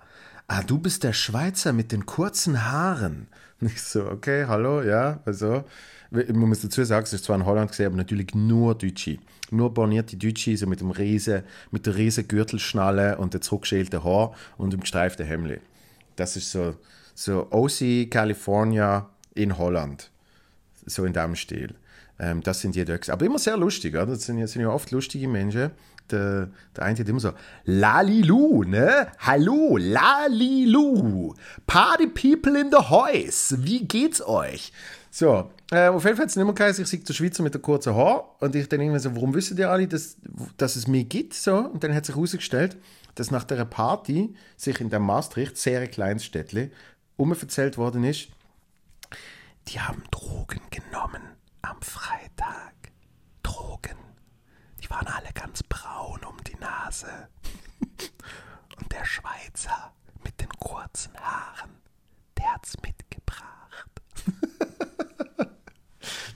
ah, 0.48 0.64
du 0.64 0.78
bist 0.80 1.04
der 1.04 1.12
Schweizer 1.14 1.74
mit 1.74 1.92
den 1.92 2.06
kurzen 2.06 2.66
Haaren. 2.66 3.28
Und 3.60 3.68
ich 3.72 3.82
so, 3.82 4.10
okay, 4.10 4.46
hallo, 4.48 4.82
ja, 4.82 5.20
also. 5.26 5.66
Ich 6.12 6.34
muss 6.34 6.62
dazu 6.62 6.84
sagen, 6.84 7.04
es 7.04 7.14
ist 7.14 7.26
zwar 7.26 7.36
in 7.36 7.46
Holland 7.46 7.72
gesehen, 7.72 7.88
aber 7.88 7.98
natürlich 7.98 8.34
nur 8.34 8.76
Deutsche. 8.76 9.20
Nur 9.52 9.74
bornierte 9.74 10.18
Deutsche, 10.18 10.58
so 10.58 10.68
mit, 10.68 10.82
dem 10.82 10.92
riesen, 10.92 11.44
mit 11.72 11.86
der 11.86 11.96
riesen 11.96 12.28
Gürtelschnalle 12.28 13.18
und 13.18 13.34
der 13.34 13.42
zurückgeschälten 13.42 14.04
Haar 14.04 14.34
und 14.58 14.74
dem 14.74 14.82
gestreiften 14.82 15.26
Hemd. 15.26 15.60
Das 16.16 16.36
ist 16.36 16.52
so, 16.52 16.76
so 17.14 17.48
OC 17.52 18.10
California 18.10 19.10
in 19.34 19.58
Holland. 19.58 20.10
So 20.86 21.06
in 21.06 21.14
dem 21.14 21.36
Stil. 21.36 21.76
Ähm, 22.20 22.42
das 22.42 22.62
sind 22.62 22.76
die 22.76 22.86
dort. 22.86 23.10
Aber 23.10 23.26
immer 23.26 23.40
sehr 23.40 23.58
lustig, 23.58 23.94
oder? 23.94 24.08
Das 24.08 24.24
sind, 24.24 24.46
sind 24.48 24.62
ja 24.62 24.70
oft 24.70 24.92
lustige 24.92 25.28
Menschen. 25.28 25.72
Der, 26.12 26.50
der 26.76 26.84
eine 26.84 27.00
hat 27.00 27.10
immer 27.10 27.20
so, 27.20 27.32
Lalilu, 27.66 28.64
ne? 28.64 29.08
Hallo, 29.20 29.78
Lalilu. 29.78 31.34
Party 31.66 32.08
people 32.08 32.60
in 32.60 32.70
the 32.70 32.78
house. 32.78 33.56
Wie 33.58 33.86
geht's 33.86 34.26
euch? 34.26 34.72
So, 35.18 35.50
äh, 35.72 35.88
auf 35.88 36.04
jeden 36.04 36.18
Fall 36.18 36.24
hat 36.24 36.30
es 36.32 36.36
nicht 36.36 36.44
mehr 36.44 36.54
geheißen, 36.54 36.84
ich 36.84 36.90
sehe 36.90 37.00
der 37.00 37.14
Schweizer 37.14 37.42
mit 37.42 37.54
der 37.54 37.62
kurzen 37.62 37.96
Haar. 37.96 38.36
Und 38.42 38.54
ich 38.54 38.68
dann 38.68 38.82
irgendwie 38.82 39.00
so, 39.00 39.16
warum 39.16 39.34
wissen 39.34 39.56
die 39.56 39.64
alle, 39.64 39.88
dass, 39.88 40.18
dass 40.58 40.76
es 40.76 40.90
mich 40.90 41.08
gibt? 41.08 41.36
So. 41.36 41.56
Und 41.56 41.82
dann 41.86 41.96
hat 41.96 42.06
sich 42.06 42.14
herausgestellt, 42.14 42.76
dass 43.16 43.32
nach 43.32 43.46
der 43.46 43.64
Party 43.64 44.36
sich 44.58 44.82
in 44.82 44.90
der 44.90 45.00
Maastricht, 45.00 45.58
sehr 45.58 45.88
kleines 45.88 46.26
Städtchen, 46.26 46.70
umverzählt 47.16 47.78
worden 47.78 48.04
ist, 48.04 48.28
die 49.70 49.80
haben 49.80 50.04
Drogen 50.12 50.60
genommen 50.70 51.24
am 51.62 51.82
Freitag. 51.82 52.74
Drogen. 53.42 53.96
Die 54.84 54.90
waren 54.90 55.08
alle 55.08 55.32
ganz 55.34 55.64
braun 55.64 56.26
um 56.26 56.44
die 56.44 56.58
Nase. 56.60 57.30
Und 58.78 58.92
der 58.92 59.06
Schweizer 59.06 59.94
mit 60.26 60.42
den 60.42 60.50
kurzen 60.60 61.14
Haaren, 61.16 61.72
der 62.38 62.54
hat's 62.54 62.76
mitgebracht. 62.82 64.02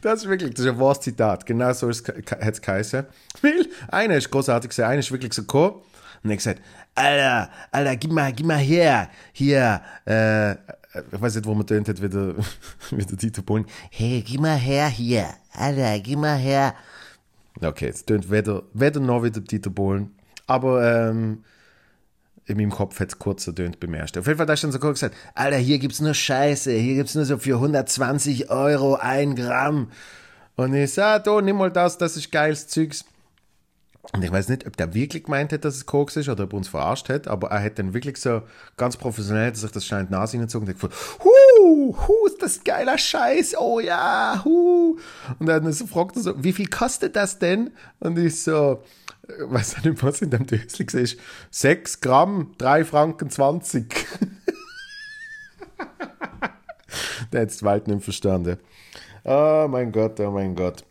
das 0.01 0.23
ist 0.23 0.29
wirklich, 0.29 0.53
das 0.53 0.65
ist 0.65 0.71
ein 0.71 0.79
wahres 0.79 1.01
Zitat. 1.01 1.45
Genau 1.45 1.71
so 1.73 1.89
hat 1.89 2.41
es 2.41 2.61
geheißen. 2.61 3.05
Weil 3.41 3.67
einer 3.89 4.15
ist 4.15 4.29
großartig 4.29 4.69
gesehen, 4.69 4.85
einer 4.85 4.99
ist 4.99 5.11
wirklich 5.11 5.33
so 5.33 5.41
gekommen 5.41 5.81
und 6.23 6.29
hat 6.31 6.37
gesagt, 6.37 6.61
Alter, 6.95 7.49
Alter, 7.71 7.95
gib 7.95 8.11
mal, 8.11 8.33
gib 8.33 8.45
mal 8.45 8.57
her, 8.57 9.09
hier, 9.31 9.81
äh, 10.05 10.51
ich 10.51 11.21
weiß 11.21 11.35
nicht, 11.35 11.45
wo 11.45 11.53
man 11.53 11.65
tönt 11.65 11.87
hat, 11.87 12.01
wie 12.01 12.09
der, 12.09 12.35
Dieter 13.17 13.41
Bohlen. 13.41 13.65
Hey, 13.91 14.23
gib 14.25 14.41
mal 14.41 14.57
her 14.57 14.87
hier. 14.87 15.27
Alter, 15.53 15.99
gib 15.99 16.19
mal 16.19 16.37
her. 16.37 16.73
Okay, 17.61 17.89
es 17.89 18.05
tönt 18.05 18.29
weder, 18.29 18.63
weder 18.73 18.99
noch 18.99 19.23
wie 19.23 19.31
der 19.31 19.43
Dieter 19.43 19.69
Bohlen. 19.69 20.15
Aber 20.47 21.09
ähm, 21.09 21.43
in 22.49 22.57
meinem 22.57 22.71
Kopf 22.71 22.99
hat 22.99 23.09
es 23.09 23.19
kurz 23.19 23.45
ertönt 23.47 23.79
beim 23.79 23.93
ersten. 23.93 24.19
Auf 24.19 24.27
jeden 24.27 24.37
Fall 24.37 24.45
da 24.45 24.53
ist 24.53 24.63
dann 24.63 24.71
so 24.71 24.79
kurz 24.79 24.99
gesagt, 24.99 25.15
Alter, 25.35 25.57
hier 25.57 25.79
gibt 25.79 25.93
es 25.93 26.01
nur 26.01 26.13
Scheiße. 26.13 26.71
Hier 26.71 26.95
gibt 26.95 27.09
es 27.09 27.15
nur 27.15 27.25
so 27.25 27.37
für 27.37 27.55
120 27.55 28.49
Euro 28.49 28.95
ein 28.95 29.35
Gramm. 29.35 29.91
Und 30.55 30.73
ich 30.73 30.93
sage, 30.93 31.29
ah, 31.31 31.41
nimm 31.41 31.57
mal 31.57 31.71
das, 31.71 31.97
das 31.97 32.17
ist 32.17 32.31
geiles 32.31 32.67
Zeugs. 32.67 33.05
Und 34.13 34.23
ich 34.23 34.31
weiß 34.31 34.49
nicht, 34.49 34.65
ob 34.65 34.75
der 34.75 34.93
wirklich 34.93 35.25
gemeint 35.25 35.53
hat, 35.53 35.63
dass 35.63 35.75
es 35.75 35.85
Koks 35.85 36.15
ist 36.15 36.29
oder 36.29 36.45
ob 36.45 36.53
er 36.53 36.57
uns 36.57 36.67
verarscht 36.67 37.09
hat, 37.09 37.27
aber 37.27 37.49
er 37.49 37.61
hat 37.63 37.77
dann 37.77 37.93
wirklich 37.93 38.17
so 38.17 38.41
ganz 38.75 38.97
professionell 38.97 39.53
sich 39.53 39.69
das 39.69 39.85
Stein 39.85 40.01
in 40.01 40.07
die 40.07 40.13
Nase 40.13 40.31
hingezogen 40.31 40.67
und 40.67 40.73
hat 40.73 40.81
gesagt, 40.81 41.23
hu, 41.23 41.95
hu, 41.95 42.25
ist 42.25 42.41
das 42.41 42.63
geiler 42.63 42.97
Scheiß, 42.97 43.55
oh 43.59 43.79
ja, 43.79 44.41
hu. 44.43 44.97
Und 45.37 45.45
dann 45.45 45.71
so 45.71 45.85
fragt 45.85 46.15
er 46.15 46.23
so, 46.23 46.43
wie 46.43 46.53
viel 46.53 46.67
kostet 46.67 47.15
das 47.15 47.37
denn? 47.37 47.69
Und 47.99 48.17
ich 48.17 48.41
so, 48.41 48.81
weiß 49.39 49.83
nicht, 49.83 50.03
was 50.03 50.21
in 50.21 50.29
dem 50.29 50.45
Dösli 50.45 50.85
ist, 51.01 51.17
6 51.51 52.01
Gramm, 52.01 52.53
3 52.57 52.83
Franken 52.85 53.29
20. 53.29 53.85
der 57.31 57.41
hat 57.41 57.49
es 57.49 57.63
weit 57.63 57.87
nicht 57.87 58.03
verstanden. 58.03 58.57
Oh 59.23 59.67
mein 59.69 59.91
Gott, 59.91 60.19
oh 60.19 60.31
mein 60.31 60.55
Gott. 60.55 60.83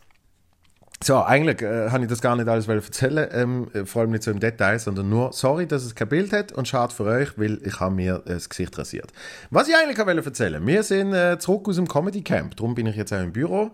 So, 1.02 1.22
eigentlich 1.22 1.62
äh, 1.62 1.90
habe 1.90 2.04
ich 2.04 2.10
das 2.10 2.20
gar 2.20 2.34
nicht 2.34 2.48
alles 2.48 2.66
erzählen, 2.66 3.28
ähm, 3.30 3.68
äh, 3.72 3.84
vor 3.84 4.02
allem 4.02 4.10
nicht 4.10 4.24
so 4.24 4.32
im 4.32 4.40
Detail, 4.40 4.80
sondern 4.80 5.08
nur, 5.08 5.32
sorry, 5.32 5.66
dass 5.66 5.84
es 5.84 5.94
kein 5.94 6.08
Bild 6.08 6.32
hat 6.32 6.50
und 6.50 6.66
schade 6.66 6.92
für 6.92 7.04
euch, 7.04 7.38
weil 7.38 7.60
ich 7.64 7.78
habe 7.78 7.94
mir 7.94 8.22
äh, 8.26 8.30
das 8.30 8.48
Gesicht 8.48 8.76
rasiert. 8.76 9.12
Was 9.50 9.68
ich 9.68 9.76
eigentlich 9.76 9.96
wollte 9.96 10.24
erzählen, 10.24 10.66
wir 10.66 10.82
sind 10.82 11.14
äh, 11.14 11.38
zurück 11.38 11.68
aus 11.68 11.76
dem 11.76 11.86
Comedy 11.86 12.22
Camp, 12.22 12.56
darum 12.56 12.74
bin 12.74 12.86
ich 12.86 12.96
jetzt 12.96 13.12
auch 13.12 13.22
im 13.22 13.32
Büro 13.32 13.70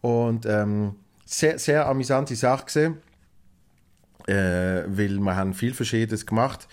und 0.00 0.46
ähm, 0.46 0.94
sehr, 1.26 1.58
sehr 1.58 1.86
amüsante 1.86 2.34
Sache 2.36 2.64
gesehen, 2.64 3.02
äh, 4.26 4.84
weil 4.86 5.18
wir 5.18 5.36
haben 5.36 5.54
viel 5.54 5.74
Verschiedenes 5.74 6.26
gemacht, 6.26 6.68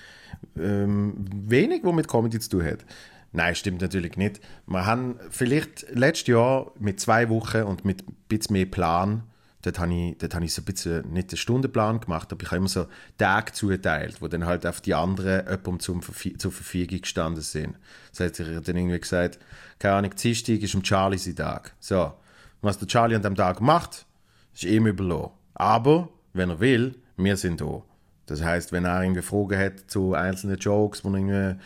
ähm, 0.58 1.26
wenig, 1.32 1.84
wo 1.84 1.92
mit 1.92 2.08
Comedy 2.08 2.40
zu 2.40 2.50
tun 2.50 2.66
hat. 2.66 2.86
Nein, 3.32 3.56
stimmt 3.56 3.82
natürlich 3.82 4.18
nicht. 4.18 4.42
Wir 4.66 4.86
haben 4.86 5.20
vielleicht 5.30 5.86
letztes 5.94 6.28
Jahr 6.28 6.72
mit 6.80 7.00
zwei 7.00 7.30
Wochen 7.30 7.64
und 7.64 7.86
mit 7.86 8.08
ein 8.08 8.16
bisschen 8.28 8.54
mehr 8.54 8.66
Plan 8.66 9.24
dort 9.62 9.80
habe 9.80 9.94
ich, 9.94 10.18
dort 10.18 10.36
habe 10.36 10.46
ich 10.46 10.54
so 10.54 10.62
ein 10.62 10.66
bisschen 10.66 11.12
nicht 11.12 11.32
einen 11.32 11.38
Stundenplan 11.38 12.00
gemacht, 12.00 12.32
aber 12.32 12.42
ich 12.42 12.48
habe 12.48 12.58
immer 12.58 12.68
so 12.68 12.88
Tage 13.18 13.52
zugeteilt, 13.52 14.22
wo 14.22 14.28
dann 14.28 14.46
halt 14.46 14.66
auf 14.66 14.82
die 14.82 14.94
anderen 14.94 15.46
jemandem 15.46 15.80
zum, 15.80 16.02
zur 16.02 16.52
Verfügung 16.52 17.02
gestanden 17.02 17.44
sind. 17.44 17.76
Das 18.12 18.22
heißt, 18.22 18.40
ich 18.40 18.48
habe 18.48 18.62
dann 18.62 18.78
irgendwie 18.78 19.00
gesagt, 19.00 19.40
keine 19.78 19.96
Ahnung, 19.96 20.16
Dienstag 20.16 20.62
ist 20.62 20.76
um 20.76 20.84
Charlie 20.84 21.18
sein 21.18 21.36
Tag. 21.36 21.74
So, 21.80 22.14
was 22.62 22.78
der 22.78 22.88
Charlie 22.88 23.16
an 23.16 23.22
dem 23.22 23.36
Tag 23.36 23.62
macht, 23.62 24.06
ist 24.54 24.64
ihm 24.64 24.88
überlassen. 24.88 25.32
Aber, 25.54 26.10
wenn 26.34 26.50
er 26.50 26.60
will, 26.60 26.96
wir 27.24 27.38
sind 27.38 27.62
da. 27.62 27.82
Das 28.26 28.44
heißt, 28.44 28.72
wenn 28.72 28.86
er 28.86 29.02
irgendwie 29.02 29.22
Fragen 29.22 29.58
hat 29.58 29.80
zu 29.88 30.14
einzelnen 30.14 30.58
Jokes, 30.58 31.02
die 31.02 31.30
er 31.30 31.58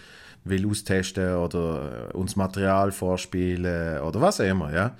will 0.45 0.69
austesten 0.69 1.35
oder 1.35 2.13
uns 2.15 2.35
Material 2.35 2.91
vorspielen 2.91 4.01
oder 4.01 4.21
was 4.21 4.41
auch 4.41 4.45
immer, 4.45 4.73
ja, 4.73 4.95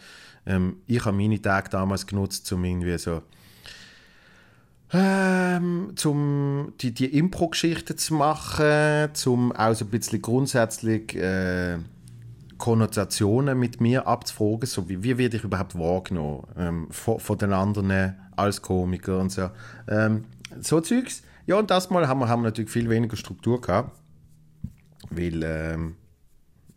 ähm, 0.45 0.77
ich 0.87 1.03
habe 1.05 1.17
meine 1.17 1.41
Tage 1.41 1.69
damals 1.69 2.05
genutzt, 2.05 2.51
um 2.51 2.63
irgendwie 2.63 2.97
so 2.97 3.21
ähm, 4.91 5.93
zum 5.95 6.73
die, 6.81 6.93
die 6.93 7.17
Impro-Geschichten 7.17 7.97
zu 7.97 8.13
machen, 8.13 9.09
um 9.25 9.51
auch 9.51 9.73
so 9.73 9.85
ein 9.85 9.91
bisschen 9.91 10.21
grundsätzlich 10.21 11.15
äh, 11.15 11.79
Konnotationen 12.57 13.57
mit 13.57 13.81
mir 13.81 14.07
abzufragen, 14.07 14.67
so 14.67 14.87
wie, 14.87 15.03
wie 15.03 15.17
werde 15.17 15.37
ich 15.37 15.43
überhaupt 15.43 15.77
wahrgenommen 15.77 16.43
ähm, 16.57 16.87
von, 16.91 17.19
von, 17.19 17.37
den 17.37 17.53
anderen 17.53 18.15
als 18.35 18.61
Komiker 18.61 19.19
und 19.19 19.31
so. 19.31 19.49
Ähm, 19.87 20.25
so 20.61 20.81
Zeugs. 20.81 21.23
Ja, 21.45 21.57
und 21.57 21.69
das 21.69 21.89
Mal 21.89 22.07
haben 22.07 22.19
wir, 22.19 22.29
haben 22.29 22.41
wir 22.41 22.49
natürlich 22.49 22.71
viel 22.71 22.89
weniger 22.89 23.17
Struktur 23.17 23.59
gehabt. 23.59 23.97
weil 25.09 25.43
ähm, 25.43 25.95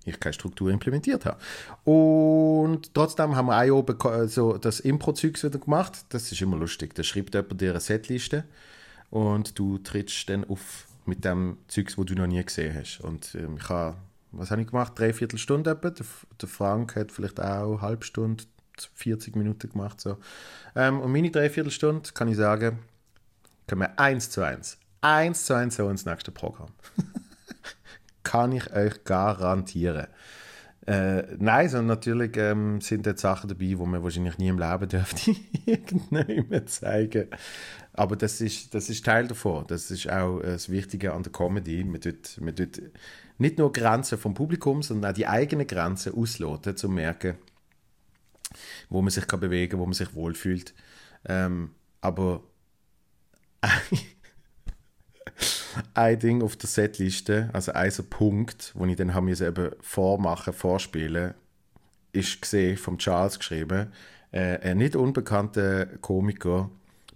ich 0.05 0.21
keine 0.21 0.33
Struktur 0.33 0.71
implementiert 0.71 1.25
habe. 1.25 1.39
Und 1.85 2.95
trotzdem 2.95 3.35
haben 3.35 3.47
wir 3.47 3.61
auch 3.61 3.79
oben 3.79 4.29
so 4.29 4.57
das 4.57 4.81
Impro-Zeugs 4.81 5.45
wieder 5.45 5.59
gemacht. 5.59 6.07
Das 6.11 6.31
ist 6.31 6.41
immer 6.41 6.57
lustig. 6.57 6.95
Da 6.95 7.03
schreibt 7.03 7.35
jemand 7.35 7.61
dir 7.61 7.71
eine 7.71 7.81
Setliste 7.81 8.45
und 9.11 9.59
du 9.59 9.79
trittst 9.79 10.29
dann 10.29 10.45
auf 10.45 10.87
mit 11.07 11.25
dem 11.25 11.59
Zeugs, 11.69 11.97
wo 11.97 12.05
du 12.05 12.15
noch 12.15 12.27
nie 12.27 12.45
gesehen 12.45 12.75
hast. 12.75 13.01
Und 13.01 13.35
ähm, 13.37 13.57
ich 13.59 13.69
habe, 13.69 13.97
was 14.33 14.51
habe 14.51 14.63
ich 14.63 14.69
gemacht? 14.69 14.99
Dreiviertel 14.99 15.39
Stunde 15.39 15.71
etwa. 15.71 15.91
Der, 15.91 16.07
der 16.41 16.49
Frank 16.49 16.97
hat 16.97 17.13
vielleicht 17.13 17.41
auch 17.41 17.73
eine 17.73 17.81
halbe 17.81 18.05
Stunde, 18.05 18.45
40 18.95 19.37
Minuten 19.37 19.71
gemacht. 19.71 20.01
So. 20.01 20.19
Ähm, 20.75 21.01
und 21.01 21.13
meine 21.13 21.31
Dreiviertelstunde, 21.31 22.11
kann 22.13 22.29
ich 22.29 22.37
sagen, 22.37 22.81
können 23.67 23.83
wir 23.83 23.99
eins 23.99 24.31
zu 24.31 24.43
eins, 24.43 24.79
eins 25.01 25.47
zu 25.47 25.55
eins 25.55 25.77
so 25.77 25.89
ins 25.89 26.07
nächste 26.07 26.31
Programm. 26.31 26.71
kann 28.23 28.53
ich 28.53 28.73
euch 28.73 29.05
garantieren. 29.05 30.09
Äh, 30.87 31.37
nein, 31.39 31.69
sondern 31.69 31.87
natürlich 31.87 32.37
ähm, 32.37 32.81
sind 32.81 33.07
dort 33.07 33.19
Sachen 33.19 33.49
dabei, 33.49 33.67
die 33.67 33.75
man 33.75 34.03
wahrscheinlich 34.03 34.39
nie 34.39 34.49
im 34.49 34.59
Leben 34.59 34.89
dürfte 34.89 35.35
irgendjemand 35.67 36.71
zeigen. 36.71 37.29
Aber 37.93 38.15
das 38.15 38.41
ist, 38.41 38.73
das 38.73 38.89
ist 38.89 39.05
Teil 39.05 39.27
davon. 39.27 39.65
Das 39.67 39.91
ist 39.91 40.09
auch 40.09 40.41
äh, 40.41 40.53
das 40.53 40.69
Wichtige 40.69 41.13
an 41.13 41.25
der 41.25 41.33
Comedy. 41.33 41.83
Man 41.83 42.01
tut, 42.01 42.41
man 42.41 42.55
tut 42.55 42.83
nicht 43.39 43.59
nur 43.59 43.73
Grenzen 43.73 44.19
vom 44.19 44.35
Publikum, 44.35 44.83
sondern 44.83 45.11
auch 45.11 45.15
die 45.15 45.27
eigenen 45.27 45.67
Grenzen 45.67 46.15
ausloten, 46.15 46.73
um 46.73 46.77
zu 46.77 46.89
merken, 46.89 47.37
wo 48.89 49.03
man 49.03 49.11
sich 49.11 49.27
kann 49.27 49.41
bewegen 49.41 49.73
kann, 49.73 49.81
wo 49.81 49.87
man 49.87 49.95
sich 49.95 50.15
wohlfühlt. 50.15 50.73
Ähm, 51.29 51.71
aber 52.01 52.45
ein 55.95 56.19
Ding 56.19 56.43
auf 56.43 56.57
der 56.57 56.69
Setliste, 56.69 57.51
also 57.53 57.73
ein 57.73 57.93
Punkt, 58.11 58.73
wo 58.75 58.87
ich 58.87 58.97
dann 58.97 59.15
haben 59.15 59.27
wir 59.27 59.41
eben 59.41 59.73
vormachen, 59.81 60.53
vorspielen, 60.53 61.35
ist 62.13 62.41
gesehen 62.41 62.77
vom 62.77 62.99
Charles 62.99 63.39
geschrieben, 63.39 63.93
äh, 64.33 64.59
ein 64.59 64.79
nicht 64.79 64.97
unbekannter 64.97 65.87
Komiker 66.01 66.71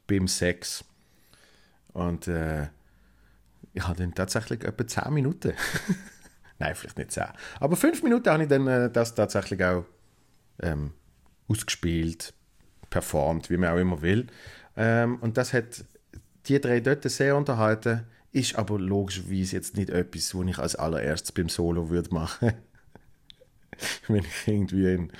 beim 0.07 0.29
Sex. 0.29 0.85
Und 1.93 2.29
äh, 2.29 2.69
ich 3.73 3.87
hatte 3.87 4.03
dann 4.03 4.15
tatsächlich 4.15 4.65
etwa 4.65 4.87
10 4.87 5.13
Minuten. 5.13 5.53
Nein, 6.59 6.75
vielleicht 6.75 6.99
nicht 6.99 7.13
10. 7.13 7.25
Aber 7.59 7.77
5 7.77 8.03
Minuten 8.03 8.31
habe 8.31 8.43
ich 8.43 8.49
dann 8.49 8.67
äh, 8.67 8.91
das 8.91 9.15
tatsächlich 9.15 9.63
auch 9.65 9.85
ähm, 10.61 10.93
ausgespielt, 11.49 12.35
performt, 12.91 13.51
wie 13.51 13.57
man 13.57 13.71
auch 13.71 13.79
immer 13.79 14.03
will. 14.03 14.27
Ähm, 14.77 15.17
und 15.21 15.37
das 15.37 15.53
hat 15.53 15.85
die 16.47 16.61
drei 16.61 16.81
dort 16.81 17.05
sehr 17.05 17.37
unterhalten. 17.37 18.07
Ist 18.33 18.57
aber 18.57 18.79
logischerweise 18.79 19.57
jetzt 19.57 19.77
nicht 19.77 19.91
etwas, 19.91 20.35
was 20.35 20.47
ich 20.47 20.59
als 20.59 20.77
allererstes 20.77 21.33
beim 21.33 21.49
Solo 21.49 21.91
würde 21.91 22.15
machen. 22.15 22.53
Wenn 24.09 24.25
ich 24.25 24.47
irgendwie 24.47 24.95
in 24.95 25.13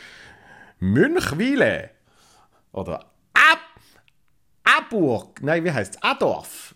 Münchwile 0.79 1.91
oder 2.73 3.07
Ab 3.35 3.59
Aburg, 4.65 5.43
nein, 5.43 5.65
wie 5.65 5.73
heißt 5.73 5.97
es? 5.97 6.03
Adorf. 6.03 6.75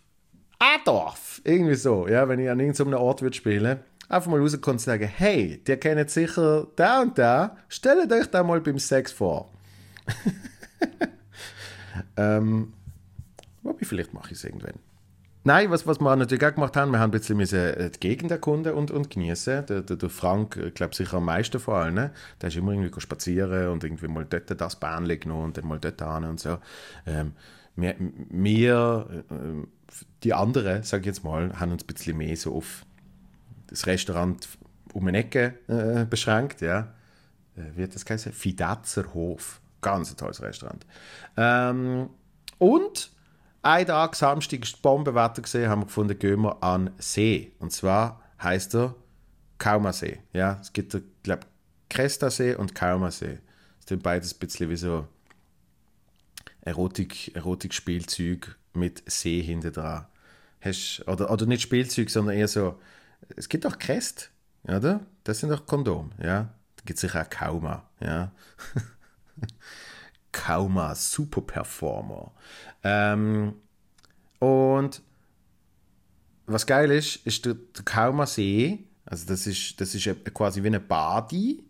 Adorf, 0.59 1.40
irgendwie 1.44 1.74
so, 1.74 2.09
ja, 2.09 2.28
wenn 2.28 2.38
ich 2.38 2.48
an 2.48 2.59
irgendeinem 2.59 2.94
Ort 2.94 3.22
würde 3.22 3.37
spielen, 3.37 3.80
einfach 4.09 4.30
mal 4.30 4.40
rauskommen 4.40 4.76
und 4.76 4.80
sagen, 4.80 5.07
hey, 5.07 5.62
der 5.66 5.78
kennt 5.78 6.11
sicher 6.11 6.68
da 6.76 7.02
und 7.02 7.18
da, 7.18 7.57
stellt 7.68 8.11
euch 8.11 8.26
da 8.28 8.42
mal 8.42 8.61
beim 8.61 8.78
Sex 8.78 9.12
vor. 9.12 9.50
ähm, 12.16 12.72
wobei, 13.64 13.85
vielleicht 13.85 14.14
mache 14.14 14.33
ich 14.33 14.38
es 14.38 14.44
irgendwann. 14.44 14.79
Nein, 15.46 15.70
was, 15.70 15.87
was 15.87 16.00
wir 16.00 16.16
natürlich 16.16 16.44
auch 16.46 16.55
gemacht 16.55 16.74
haben, 16.74 16.90
wir 16.92 17.00
haben 17.00 17.11
ein 17.11 17.20
bisschen 17.20 17.38
äh, 17.38 17.90
die 17.90 18.00
Gegend 18.00 18.31
erkunden 18.31 18.72
und, 18.72 18.90
und 18.90 19.11
genießen. 19.11 19.66
Der, 19.66 19.83
der, 19.83 19.96
der 19.96 20.09
Frank, 20.09 20.57
ich 20.57 20.72
glaube 20.72 20.94
sicher 20.94 21.18
am 21.18 21.27
meisten 21.27 21.61
von 21.61 21.74
allen, 21.74 22.11
der 22.40 22.48
ist 22.48 22.57
immer 22.57 22.72
irgendwie 22.72 22.98
spazieren 22.98 23.68
und 23.68 23.85
irgendwie 23.85 24.09
mal 24.09 24.24
dort 24.24 24.59
das 24.59 24.77
Bahn 24.77 25.07
genommen 25.07 25.44
und 25.44 25.59
dann 25.59 25.66
mal 25.66 25.79
dort 25.79 26.00
hin 26.00 26.24
und 26.24 26.40
so. 26.40 26.57
Ähm, 27.07 27.33
wir, 27.77 27.94
wir, 28.31 29.24
äh, 29.31 29.66
die 30.22 30.33
anderen, 30.33 30.83
sage 30.83 31.03
ich 31.03 31.07
jetzt 31.09 31.24
mal, 31.24 31.53
haben 31.61 31.72
uns 31.72 31.85
ein 31.85 31.88
bisschen 31.88 32.16
mehr 32.16 32.37
so 32.37 32.55
auf 32.55 32.87
das 33.66 33.87
Restaurant 33.87 34.48
um 34.94 35.07
eine 35.07 35.18
Ecke 35.18 35.59
äh, 35.68 36.07
beschränkt, 36.07 36.62
ja. 36.62 36.94
Äh, 37.57 37.77
wie 37.77 37.83
hat 37.83 37.94
das 37.94 38.07
geheißen? 38.07 38.33
Fidatzer 38.33 39.12
Hof. 39.12 39.61
Ganz 39.83 40.11
ein 40.11 40.16
tolles 40.16 40.40
Restaurant. 40.40 40.87
Ähm, 41.37 42.09
und 42.59 43.13
ein 43.64 43.87
Tag, 43.87 44.14
Samstag, 44.14 44.62
ist 44.62 44.83
Bombenwetter 44.83 45.42
gesehen, 45.42 45.70
haben 45.70 45.83
wir 45.83 45.87
gefunden, 45.87 46.18
gehen 46.18 46.42
wir 46.42 46.62
an 46.62 46.90
See. 46.98 47.53
Und 47.59 47.72
zwar 47.72 48.22
heißt 48.42 48.74
er 48.74 48.94
Kaumasee. 49.59 50.20
Ja, 50.33 50.59
es 50.61 50.72
gibt, 50.72 50.96
glaube 51.22 51.46
Krestasee 51.88 52.55
und 52.55 52.74
Kaumasee. 52.74 53.38
Das 53.81 53.88
sind 53.88 54.03
beides 54.03 54.35
ein 54.35 54.38
bisschen 54.38 54.68
wie 54.68 54.77
so 54.77 55.09
Erotik, 56.61 57.35
Erotik-Spielzeug 57.35 58.57
mit 58.74 59.03
See 59.07 59.40
hinter 59.40 59.70
dran. 59.70 60.07
Hast, 60.61 61.03
oder, 61.07 61.31
oder 61.31 61.46
nicht 61.46 61.62
Spielzeug, 61.62 62.11
sondern 62.11 62.37
eher 62.37 62.48
so, 62.48 62.81
es 63.37 63.48
gibt 63.48 63.66
auch 63.66 63.79
Crest, 63.79 64.31
oder? 64.64 65.00
Das 65.24 65.40
sind 65.40 65.50
doch 65.50 65.66
Kondom, 65.66 66.12
ja. 66.18 66.55
Da 66.77 66.83
gibt 66.85 66.96
es 66.96 67.00
sicher 67.03 67.22
auch 67.22 67.31
Kauma, 67.31 67.88
ja. 68.00 68.33
Kauma 70.34 70.94
Super 70.94 71.40
Performer. 71.40 72.32
Ähm, 72.82 73.54
und 74.40 75.00
was 76.46 76.66
geil 76.66 76.90
ist, 76.90 77.24
ist 77.24 77.46
der, 77.46 77.54
der 77.54 77.84
Kauma 77.84 78.26
See. 78.26 78.84
Also 79.06 79.26
das 79.26 79.46
ist, 79.46 79.80
das 79.80 79.94
ist 79.94 80.08
quasi 80.34 80.62
wie 80.62 80.66
eine 80.66 80.80
Badi. 80.80 81.64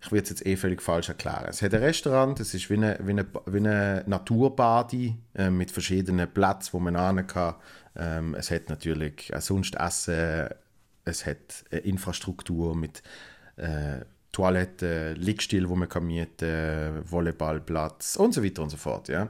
Ich 0.00 0.12
will 0.12 0.22
es 0.22 0.30
jetzt 0.30 0.46
eh 0.46 0.56
völlig 0.56 0.80
falsch 0.80 1.08
erklären. 1.08 1.46
Es 1.48 1.60
hat 1.60 1.74
ein 1.74 1.82
Restaurant, 1.82 2.38
es 2.38 2.54
ist 2.54 2.70
wie 2.70 2.74
eine, 2.74 2.98
wie 3.02 3.10
eine, 3.10 3.26
wie 3.46 3.58
eine 3.58 4.04
Naturbadi 4.06 5.16
äh, 5.34 5.50
mit 5.50 5.70
verschiedenen 5.70 6.32
Plätzen, 6.32 6.72
wo 6.72 6.78
man 6.78 7.16
hin 7.16 7.26
kann. 7.26 7.56
Ähm, 7.96 8.34
es 8.34 8.50
hat 8.50 8.68
natürlich 8.68 9.34
auch 9.34 9.40
sonst 9.40 9.74
Essen, 9.74 10.48
es 11.04 11.26
hat 11.26 11.64
eine 11.70 11.80
Infrastruktur 11.80 12.76
mit 12.76 13.02
äh, 13.56 14.04
Toiletten, 14.36 15.16
Liegestuhl, 15.16 15.66
wo 15.66 15.76
man 15.76 15.88
kann 15.88 16.06
mieten, 16.06 17.02
Volleyballplatz 17.10 18.16
und 18.16 18.34
so 18.34 18.44
weiter 18.44 18.62
und 18.62 18.68
so 18.68 18.76
fort. 18.76 19.08
Ja. 19.08 19.28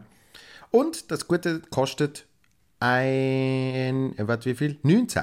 Und 0.73 1.12
das 1.12 1.29
Gute 1.29 1.61
kostet 1.71 2.27
ein, 2.81 4.14
was, 4.19 4.45
wie 4.47 4.57
viel? 4.57 4.81
19. 4.83 5.23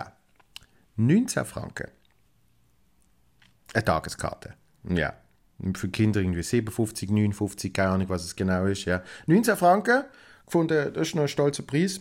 19 0.95 1.43
Franken. 1.43 1.89
Eine 3.73 3.83
Tageskarte. 3.83 4.53
Ja. 4.87 5.15
Für 5.75 5.89
Kinder 5.89 6.21
irgendwie 6.21 6.43
57, 6.43 7.09
59, 7.09 7.73
keine 7.73 7.89
Ahnung, 7.89 8.07
was 8.07 8.23
es 8.23 8.37
genau 8.37 8.65
ist. 8.67 8.85
Ja. 8.85 9.03
19 9.27 9.57
Franken. 9.57 10.05
Gefunden, 10.45 10.93
das 10.93 11.09
ist 11.09 11.15
noch 11.15 11.23
ein 11.23 11.27
stolzer 11.27 11.63
Preis. 11.63 11.99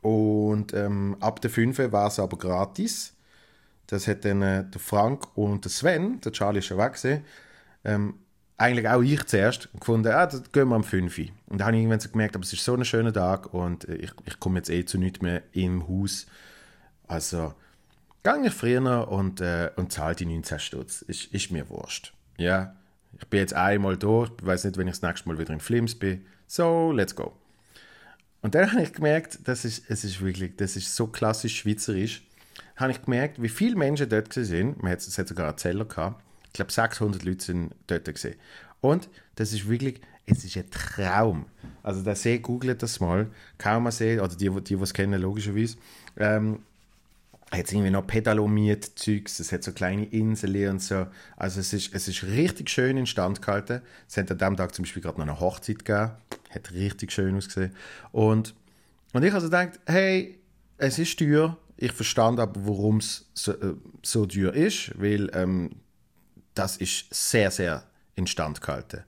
Und 0.00 0.72
ähm, 0.72 1.14
ab 1.20 1.42
der 1.42 1.50
5 1.50 1.92
war 1.92 2.06
es 2.06 2.18
aber 2.18 2.38
gratis. 2.38 3.12
Das 3.88 4.06
hat 4.06 4.24
dann 4.24 4.42
äh, 4.42 4.64
der 4.64 4.80
Frank 4.80 5.36
und 5.36 5.64
der 5.64 5.70
Sven, 5.70 6.20
der 6.20 6.32
Charlie 6.32 6.60
ist 6.60 6.66
schon 6.66 6.78
weg, 6.78 6.96
ähm, 7.84 8.14
eigentlich 8.58 8.88
auch 8.88 9.02
ich 9.02 9.24
zuerst 9.24 9.68
gefunden, 9.78 10.12
ah, 10.12 10.26
das 10.26 10.50
gehen 10.52 10.68
wir 10.68 10.74
am 10.74 10.84
5 10.84 11.16
Und 11.18 11.58
dann 11.58 11.64
habe 11.64 11.76
ich 11.76 11.82
irgendwann 11.82 12.00
so 12.00 12.10
gemerkt, 12.10 12.34
aber 12.34 12.44
es 12.44 12.52
ist 12.52 12.64
so 12.64 12.74
ein 12.74 12.84
schöner 12.84 13.12
Tag 13.12 13.54
und 13.54 13.88
äh, 13.88 13.94
ich, 13.94 14.10
ich 14.26 14.40
komme 14.40 14.58
jetzt 14.58 14.68
eh 14.68 14.84
zu 14.84 14.98
nichts 14.98 15.22
mehr 15.22 15.42
im 15.52 15.88
Haus. 15.88 16.26
Also 17.06 17.54
gehe 18.22 18.46
ich 18.46 18.52
früher 18.52 19.08
und, 19.08 19.40
äh, 19.40 19.70
und 19.76 19.92
zahle 19.92 20.16
die 20.16 20.26
19 20.26 20.58
Stutz. 20.58 21.02
Ist, 21.02 21.32
ist 21.32 21.50
mir 21.50 21.70
wurscht. 21.70 22.12
Ja, 22.36 22.74
ich 23.18 23.26
bin 23.28 23.40
jetzt 23.40 23.54
einmal 23.54 23.96
da, 23.96 24.24
ich 24.24 24.46
weiß 24.46 24.64
nicht, 24.64 24.76
wenn 24.76 24.88
ich 24.88 24.94
das 24.94 25.02
nächste 25.02 25.28
Mal 25.28 25.38
wieder 25.38 25.54
in 25.54 25.60
Flims 25.60 25.94
bin. 25.94 26.26
So, 26.46 26.92
let's 26.92 27.14
go. 27.14 27.32
Und 28.42 28.54
dann 28.54 28.70
habe 28.70 28.82
ich 28.82 28.92
gemerkt, 28.92 29.38
das 29.44 29.64
ist, 29.64 29.88
es 29.88 30.04
ist 30.04 30.20
wirklich, 30.20 30.56
das 30.56 30.76
ist 30.76 30.94
so 30.94 31.06
klassisch 31.06 31.60
schweizerisch 31.60 32.27
habe 32.78 32.92
ich 32.92 33.02
gemerkt, 33.02 33.42
wie 33.42 33.48
viele 33.48 33.76
Menschen 33.76 34.08
dort 34.08 34.32
sind. 34.32 34.82
Man 34.82 34.92
hat, 34.92 35.00
es 35.00 35.18
hat 35.18 35.28
sogar 35.28 35.48
einen 35.48 35.58
Zeller 35.58 35.84
gehabt. 35.84 36.22
Ich 36.46 36.52
glaube, 36.54 36.72
600 36.72 37.24
Leute 37.24 37.44
sind 37.44 37.74
dort 37.86 38.04
gesehen. 38.06 38.36
Und 38.80 39.08
das 39.34 39.52
ist 39.52 39.68
wirklich, 39.68 40.00
es 40.26 40.44
ist 40.44 40.56
ein 40.56 40.70
Traum. 40.70 41.46
Also 41.82 42.02
der 42.02 42.14
See, 42.14 42.38
googelt 42.38 42.82
das 42.82 43.00
mal. 43.00 43.28
Kaum 43.58 43.86
ein 43.86 43.92
See, 43.92 44.18
oder 44.18 44.34
die, 44.34 44.48
die, 44.48 44.62
die 44.62 44.82
es 44.82 44.94
kennen, 44.94 45.20
logischerweise. 45.20 45.76
Ähm, 46.16 46.60
hat 47.50 47.72
irgendwie 47.72 47.90
noch 47.90 48.06
pedalomiert 48.06 48.84
Zeugs, 48.84 49.40
es 49.40 49.52
hat 49.52 49.64
so 49.64 49.72
kleine 49.72 50.04
Inseln 50.04 50.68
und 50.68 50.82
so. 50.82 51.06
Also 51.36 51.60
es 51.60 51.72
ist, 51.72 51.94
es 51.94 52.06
ist 52.06 52.22
richtig 52.24 52.68
schön 52.68 52.98
instand 52.98 53.40
gehalten. 53.40 53.80
Es 54.06 54.18
hat 54.18 54.30
an 54.30 54.38
diesem 54.38 54.56
Tag 54.56 54.74
zum 54.74 54.84
Beispiel 54.84 55.02
gerade 55.02 55.18
noch 55.18 55.26
eine 55.26 55.40
Hochzeit 55.40 55.84
gegeben. 55.84 56.12
Hat 56.50 56.72
richtig 56.72 57.10
schön 57.10 57.36
ausgesehen. 57.36 57.74
Und, 58.12 58.54
und 59.14 59.24
ich 59.24 59.32
also 59.32 59.46
gedacht, 59.46 59.80
hey, 59.86 60.38
es 60.76 60.98
ist 60.98 61.18
teuer, 61.18 61.56
ich 61.80 61.92
verstand 61.92 62.40
aber, 62.40 62.66
warum 62.66 62.98
es 62.98 63.30
so, 63.34 63.52
äh, 63.52 63.74
so 64.02 64.26
teuer 64.26 64.52
ist, 64.52 65.00
weil 65.00 65.30
ähm, 65.32 65.70
das 66.54 66.76
ist 66.76 67.06
sehr, 67.14 67.50
sehr 67.52 67.84
instand 68.16 68.60
gehalten. 68.60 69.04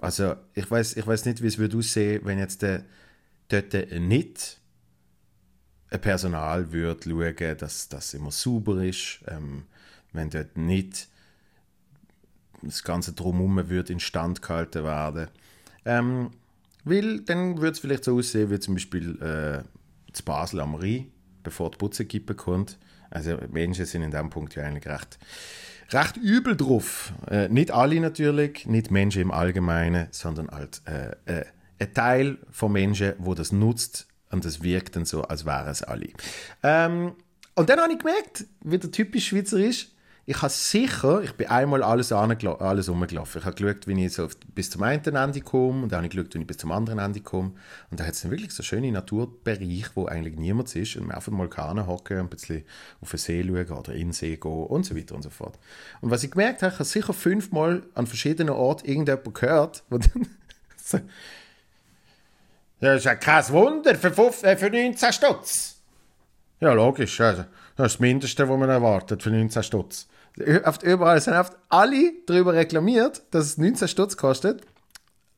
Also 0.00 0.36
ich 0.54 0.70
weiß 0.70 0.96
ich 0.96 1.06
nicht, 1.06 1.42
wie 1.42 1.46
es 1.46 1.58
würde 1.58 1.76
aussehen, 1.76 2.22
wenn 2.24 2.38
jetzt 2.38 2.62
der 2.62 2.84
dort 3.48 3.72
nicht 3.92 4.60
ein 5.90 6.00
Personal 6.00 6.72
würde 6.72 7.10
schauen, 7.10 7.58
dass 7.58 7.88
das 7.88 8.14
immer 8.14 8.30
sauber 8.30 8.82
ist, 8.82 9.20
ähm, 9.26 9.64
wenn 10.12 10.30
dort 10.30 10.56
nicht 10.56 11.08
das 12.62 12.82
ganze 12.82 13.12
Drumherum 13.12 13.68
wird 13.68 13.90
instand 13.90 14.42
gehalten 14.42 14.84
werden. 14.84 15.28
Ähm, 15.84 16.30
weil 16.84 17.20
dann 17.20 17.58
würde 17.58 17.72
es 17.72 17.78
vielleicht 17.78 18.04
so 18.04 18.16
aussehen, 18.16 18.50
wie 18.50 18.58
zum 18.58 18.74
Beispiel 18.74 19.20
äh, 19.22 19.62
zu 20.12 20.24
Basel 20.24 20.60
am 20.60 20.74
Rhein, 20.74 21.12
bevor 21.42 21.70
die 21.70 21.78
Putzekippe 21.78 22.34
kommt. 22.34 22.78
Also 23.10 23.38
Menschen 23.50 23.86
sind 23.86 24.02
in 24.02 24.10
diesem 24.10 24.30
Punkt 24.30 24.54
ja 24.54 24.64
eigentlich 24.64 24.86
recht, 24.86 25.18
recht 25.90 26.16
übel 26.16 26.56
drauf. 26.56 27.12
Äh, 27.30 27.48
nicht 27.48 27.70
alle 27.70 28.00
natürlich, 28.00 28.66
nicht 28.66 28.90
Menschen 28.90 29.22
im 29.22 29.30
Allgemeinen, 29.30 30.08
sondern 30.10 30.50
halt 30.50 30.82
äh, 30.86 31.40
äh, 31.40 31.44
ein 31.78 31.94
Teil 31.94 32.38
von 32.50 32.72
Menschen, 32.72 33.14
wo 33.18 33.34
das 33.34 33.52
nutzt 33.52 34.08
und 34.30 34.44
das 34.44 34.62
wirkt 34.62 34.96
dann 34.96 35.04
so, 35.04 35.22
als 35.22 35.46
wären 35.46 35.68
es 35.68 35.82
alle. 35.82 36.08
Ähm, 36.62 37.12
und 37.54 37.68
dann 37.68 37.80
habe 37.80 37.92
ich 37.92 37.98
gemerkt, 37.98 38.44
wie 38.62 38.78
der 38.78 38.90
typisch 38.90 39.28
Schweizer 39.28 39.58
ist, 39.58 39.94
ich 40.28 40.42
habe 40.42 40.52
sicher, 40.52 41.22
ich 41.22 41.32
bin 41.32 41.46
einmal 41.46 41.82
alles, 41.82 42.12
alles 42.12 42.90
rumgelaufen. 42.90 43.40
Ich 43.40 43.46
habe 43.46 43.56
geschaut, 43.56 43.86
wie 43.86 44.04
ich 44.04 44.12
so 44.12 44.28
bis 44.54 44.68
zum 44.68 44.82
einen 44.82 45.02
Ende 45.02 45.40
komme 45.40 45.84
und 45.84 45.90
dann 45.90 46.00
habe 46.00 46.06
ich 46.06 46.12
geschaut, 46.12 46.34
wie 46.34 46.40
ich 46.40 46.46
bis 46.46 46.58
zum 46.58 46.70
anderen 46.70 46.98
Ende 46.98 47.20
komme. 47.20 47.52
Und 47.90 47.98
da 47.98 48.04
hat 48.04 48.12
es 48.12 48.28
wirklich 48.28 48.52
so 48.52 48.62
schöne 48.62 48.92
Naturbereich, 48.92 49.86
wo 49.94 50.04
eigentlich 50.04 50.36
niemand 50.36 50.76
ist 50.76 50.96
und 50.96 51.06
man 51.06 51.16
einfach 51.16 51.32
mal 51.32 51.48
kann 51.48 51.86
hocken, 51.86 52.18
ein 52.18 52.28
bisschen 52.28 52.64
auf 53.00 53.10
den 53.10 53.16
See 53.16 53.42
schauen 53.42 53.78
oder 53.78 53.94
in 53.94 54.08
den 54.08 54.12
See 54.12 54.36
gehen 54.36 54.66
und 54.66 54.84
so 54.84 54.94
weiter 54.94 55.14
und 55.14 55.22
so 55.22 55.30
fort. 55.30 55.58
Und 56.02 56.10
was 56.10 56.22
ich 56.22 56.30
gemerkt 56.30 56.60
habe, 56.60 56.74
ich 56.74 56.78
habe 56.78 56.84
sicher 56.84 57.14
fünfmal 57.14 57.84
an 57.94 58.06
verschiedenen 58.06 58.52
Orten 58.52 58.86
irgendjemand 58.86 59.34
gehört, 59.34 59.82
wo 59.88 59.96
dann 59.96 60.28
so, 60.84 61.00
ja, 62.82 62.96
ist 62.96 63.04
ja 63.04 63.14
kein 63.14 63.48
Wunder 63.48 63.94
für, 63.94 64.12
äh, 64.42 64.56
für 64.58 64.68
19 64.68 65.10
Stutz. 65.10 65.76
Ja, 66.60 66.74
logisch. 66.74 67.18
Also, 67.18 67.46
das 67.76 67.86
ist 67.86 67.94
das 67.94 68.00
Mindeste, 68.00 68.46
was 68.46 68.58
man 68.58 68.68
erwartet 68.68 69.22
für 69.22 69.30
19 69.30 69.62
Stutz. 69.62 70.06
Oft 70.64 70.82
überall 70.82 71.20
sind 71.20 71.34
oft 71.34 71.54
alle 71.68 72.12
darüber 72.26 72.52
reklamiert, 72.52 73.22
dass 73.30 73.46
es 73.46 73.58
19 73.58 73.88
Stutz 73.88 74.16
kostet. 74.16 74.62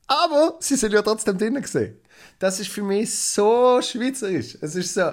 Aber 0.06 0.56
sie 0.60 0.76
sind 0.76 0.92
ja 0.92 1.02
trotzdem 1.02 1.38
drinnen 1.38 1.62
gesehen. 1.62 1.96
Das 2.38 2.58
ist 2.58 2.70
für 2.70 2.82
mich 2.82 3.14
so 3.14 3.80
schweizerisch. 3.80 4.58
Es 4.60 4.74
ist 4.74 4.94
so, 4.94 5.12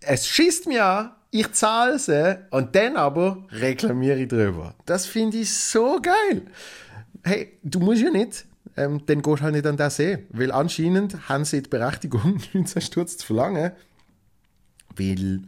es 0.00 0.26
schießt 0.28 0.68
mir 0.68 0.84
an, 0.84 1.12
ich 1.30 1.52
zahle 1.52 1.98
sie 1.98 2.38
und 2.50 2.74
dann 2.74 2.96
aber 2.96 3.44
reklamiere 3.50 4.20
ich 4.20 4.28
drüber. 4.28 4.74
Das 4.86 5.06
finde 5.06 5.38
ich 5.38 5.52
so 5.52 6.00
geil. 6.00 6.42
Hey, 7.22 7.58
du 7.62 7.80
musst 7.80 8.02
ja 8.02 8.10
nicht, 8.10 8.46
ähm, 8.76 9.02
dann 9.06 9.22
gehst 9.22 9.40
du 9.40 9.42
halt 9.42 9.54
nicht 9.54 9.66
an 9.66 9.76
den 9.76 9.90
See. 9.90 10.26
Weil 10.30 10.52
anscheinend 10.52 11.28
haben 11.28 11.44
sie 11.44 11.62
die 11.62 11.68
Berechtigung, 11.68 12.40
19 12.52 12.82
Stutz 12.82 13.16
zu 13.18 13.26
verlangen, 13.26 13.72
weil 14.96 15.42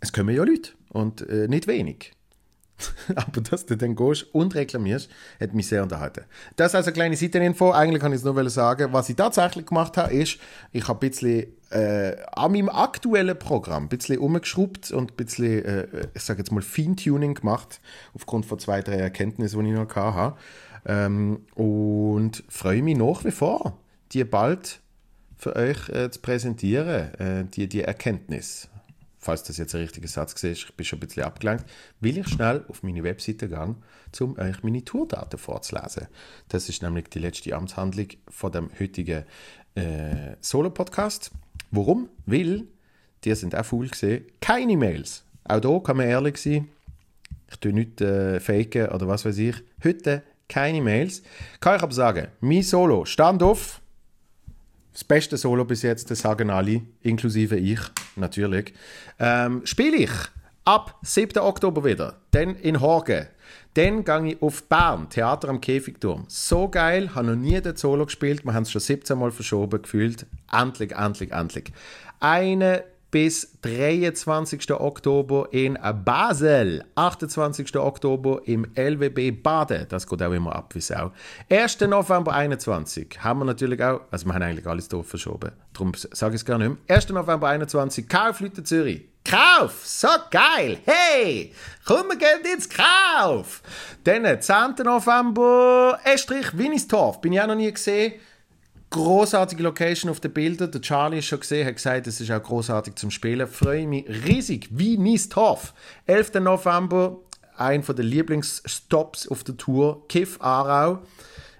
es 0.00 0.12
kommen 0.12 0.34
ja 0.34 0.44
Leute 0.44 0.72
und 0.88 1.26
äh, 1.28 1.48
nicht 1.48 1.66
wenig. 1.66 2.15
Aber 3.14 3.40
dass 3.40 3.66
du 3.66 3.76
dann 3.76 3.96
gehst 3.96 4.26
und 4.34 4.54
reklamierst, 4.54 5.10
hat 5.40 5.54
mich 5.54 5.68
sehr 5.68 5.82
unterhalten. 5.82 6.24
Das 6.56 6.74
also 6.74 6.88
eine 6.88 6.94
kleine 6.94 7.16
Seiteninfo. 7.16 7.72
Eigentlich 7.72 8.02
kann 8.02 8.12
ich 8.12 8.18
es 8.18 8.24
nur 8.24 8.50
sagen. 8.50 8.92
Was 8.92 9.08
ich 9.08 9.16
tatsächlich 9.16 9.66
gemacht 9.66 9.96
habe, 9.96 10.12
ist, 10.12 10.38
ich 10.72 10.86
habe 10.86 10.98
ein 10.98 11.10
bisschen 11.10 11.46
äh, 11.70 12.16
an 12.32 12.52
meinem 12.52 12.68
aktuellen 12.68 13.38
Programm 13.38 13.84
ein 13.84 13.88
bisschen 13.88 14.18
umgeschraubt 14.18 14.90
und 14.92 15.12
ein 15.12 15.16
bisschen, 15.16 15.64
äh, 15.64 16.08
ich 16.14 16.22
sage 16.22 16.40
jetzt 16.40 16.52
mal, 16.52 16.62
Feintuning 16.62 17.34
gemacht, 17.34 17.80
aufgrund 18.14 18.46
von 18.46 18.58
zwei, 18.58 18.82
drei 18.82 18.96
Erkenntnissen, 18.96 19.64
die 19.64 19.70
ich 19.70 19.76
noch 19.76 19.94
hatte. 19.94 20.36
Ähm, 20.86 21.40
und 21.54 22.44
freue 22.48 22.82
mich 22.82 22.96
nach 22.96 23.24
wie 23.24 23.32
vor, 23.32 23.76
die 24.12 24.22
bald 24.24 24.80
für 25.36 25.56
euch 25.56 25.88
äh, 25.88 26.10
zu 26.10 26.20
präsentieren, 26.20 27.14
äh, 27.14 27.44
die, 27.44 27.68
die 27.68 27.82
Erkenntnis 27.82 28.68
falls 29.18 29.42
das 29.42 29.56
jetzt 29.56 29.74
ein 29.74 29.80
richtiger 29.80 30.08
Satz 30.08 30.32
ist, 30.42 30.64
ich 30.64 30.74
bin 30.74 30.84
schon 30.84 30.98
ein 30.98 31.06
bisschen 31.06 31.24
abgelenkt, 31.24 31.64
will 32.00 32.18
ich 32.18 32.28
schnell 32.28 32.64
auf 32.68 32.82
meine 32.82 33.02
Webseite 33.02 33.48
gehen, 33.48 33.76
um 34.20 34.38
euch 34.38 34.62
meine 34.62 34.84
Tourdaten 34.84 35.38
vorzulesen. 35.38 36.08
Das 36.48 36.68
ist 36.68 36.82
nämlich 36.82 37.08
die 37.08 37.18
letzte 37.18 37.54
Amtshandlung 37.54 38.08
von 38.28 38.52
dem 38.52 38.70
heutigen 38.78 39.24
äh, 39.74 40.36
Solo-Podcast. 40.40 41.30
Warum? 41.70 42.08
Weil, 42.24 42.64
die 43.24 43.34
sind 43.34 43.54
auch 43.54 43.64
faul 43.64 43.88
gesehen, 43.88 44.24
keine 44.40 44.76
Mails. 44.76 45.24
Auch 45.44 45.60
da 45.60 45.78
kann 45.80 45.98
man 45.98 46.06
ehrlich 46.06 46.38
sein. 46.38 46.68
Ich 47.50 47.56
tue 47.58 47.72
nicht 47.72 48.00
äh, 48.00 48.40
faken 48.40 48.88
oder 48.88 49.06
was 49.06 49.24
weiß 49.24 49.38
ich. 49.38 49.56
Heute 49.84 50.22
keine 50.48 50.80
Mails. 50.80 51.22
Kann 51.60 51.76
ich 51.76 51.82
aber 51.82 51.92
sagen, 51.92 52.28
mein 52.40 52.62
Solo 52.62 53.04
stand 53.04 53.42
auf 53.42 53.80
das 54.96 55.04
beste 55.04 55.36
Solo 55.36 55.66
bis 55.66 55.82
jetzt, 55.82 56.10
das 56.10 56.20
sagen 56.20 56.48
alle, 56.48 56.80
inklusive 57.02 57.56
ich, 57.58 57.80
natürlich. 58.16 58.72
Ähm, 59.18 59.60
Spiele 59.66 59.98
ich 59.98 60.10
ab 60.64 60.98
7. 61.02 61.38
Oktober 61.42 61.84
wieder, 61.84 62.16
dann 62.30 62.56
in 62.56 62.80
Horgen. 62.80 63.26
Dann 63.74 64.04
gehe 64.04 64.32
ich 64.32 64.40
auf 64.40 64.62
Bern, 64.62 65.10
Theater 65.10 65.50
am 65.50 65.60
Käfigturm. 65.60 66.24
So 66.28 66.70
geil, 66.70 67.14
habe 67.14 67.26
noch 67.26 67.36
nie 67.36 67.60
den 67.60 67.76
Solo 67.76 68.06
gespielt. 68.06 68.42
Wir 68.46 68.54
haben 68.54 68.62
es 68.62 68.70
schon 68.70 68.80
17 68.80 69.18
Mal 69.18 69.32
verschoben, 69.32 69.82
gefühlt. 69.82 70.24
Endlich, 70.50 70.92
endlich, 70.92 71.30
endlich. 71.30 71.74
Eine 72.18 72.82
bis 73.16 73.58
23. 73.62 74.72
Oktober 74.72 75.48
in 75.50 75.78
Basel. 76.04 76.84
28. 76.96 77.74
Oktober 77.76 78.42
im 78.44 78.66
LWB 78.74 79.42
Baden. 79.42 79.86
Das 79.88 80.06
geht 80.06 80.22
auch 80.22 80.32
immer 80.32 80.54
ab 80.54 80.74
wie 80.74 80.82
Sau. 80.82 81.12
1. 81.48 81.80
November 81.80 82.34
21 82.34 83.16
haben 83.24 83.40
wir 83.40 83.46
natürlich 83.46 83.82
auch, 83.82 84.02
also 84.10 84.26
wir 84.26 84.34
haben 84.34 84.42
eigentlich 84.42 84.66
alles 84.66 84.88
dort 84.88 85.06
verschoben. 85.06 85.52
Darum 85.72 85.92
sage 85.94 86.34
ich 86.34 86.42
es 86.42 86.44
gerne 86.44 86.68
nicht 86.68 86.88
mehr. 86.88 86.96
1. 86.98 87.08
November 87.08 87.48
21 87.48 88.06
Kaufleute 88.06 88.62
Zürich. 88.62 89.08
Kauf! 89.24 89.86
So 89.86 90.08
geil! 90.30 90.76
Hey! 90.84 91.54
Komm, 91.86 92.08
wir 92.08 92.16
gehen 92.18 92.52
ins 92.54 92.68
Kauf! 92.68 93.62
Dann 94.04 94.42
10. 94.42 94.84
November 94.84 95.98
Estrich, 96.04 96.48
Winnistorf. 96.58 97.22
Bin 97.22 97.32
ich 97.32 97.40
auch 97.40 97.46
noch 97.46 97.54
nie 97.54 97.72
gesehen 97.72 98.20
großartige 98.90 99.62
Location 99.62 100.10
auf 100.10 100.20
den 100.20 100.32
Bildern. 100.32 100.70
Der 100.70 100.80
Charlie 100.80 101.18
ist 101.18 101.26
schon 101.26 101.40
gesehen, 101.40 101.66
hat 101.66 101.76
gesagt, 101.76 102.06
es 102.06 102.20
ist 102.20 102.30
auch 102.30 102.42
großartig 102.42 102.94
zum 102.96 103.10
Spielen. 103.10 103.46
Freue 103.46 103.86
mich 103.86 104.06
riesig, 104.08 104.68
wie 104.70 104.96
Niestorf. 104.96 105.74
11. 106.06 106.34
November, 106.34 107.18
ein 107.56 107.82
von 107.82 107.96
den 107.96 108.06
Lieblingsstops 108.06 109.28
auf 109.28 109.44
der 109.44 109.56
Tour, 109.56 110.06
Kiff 110.08 110.40
Aarau. 110.40 111.00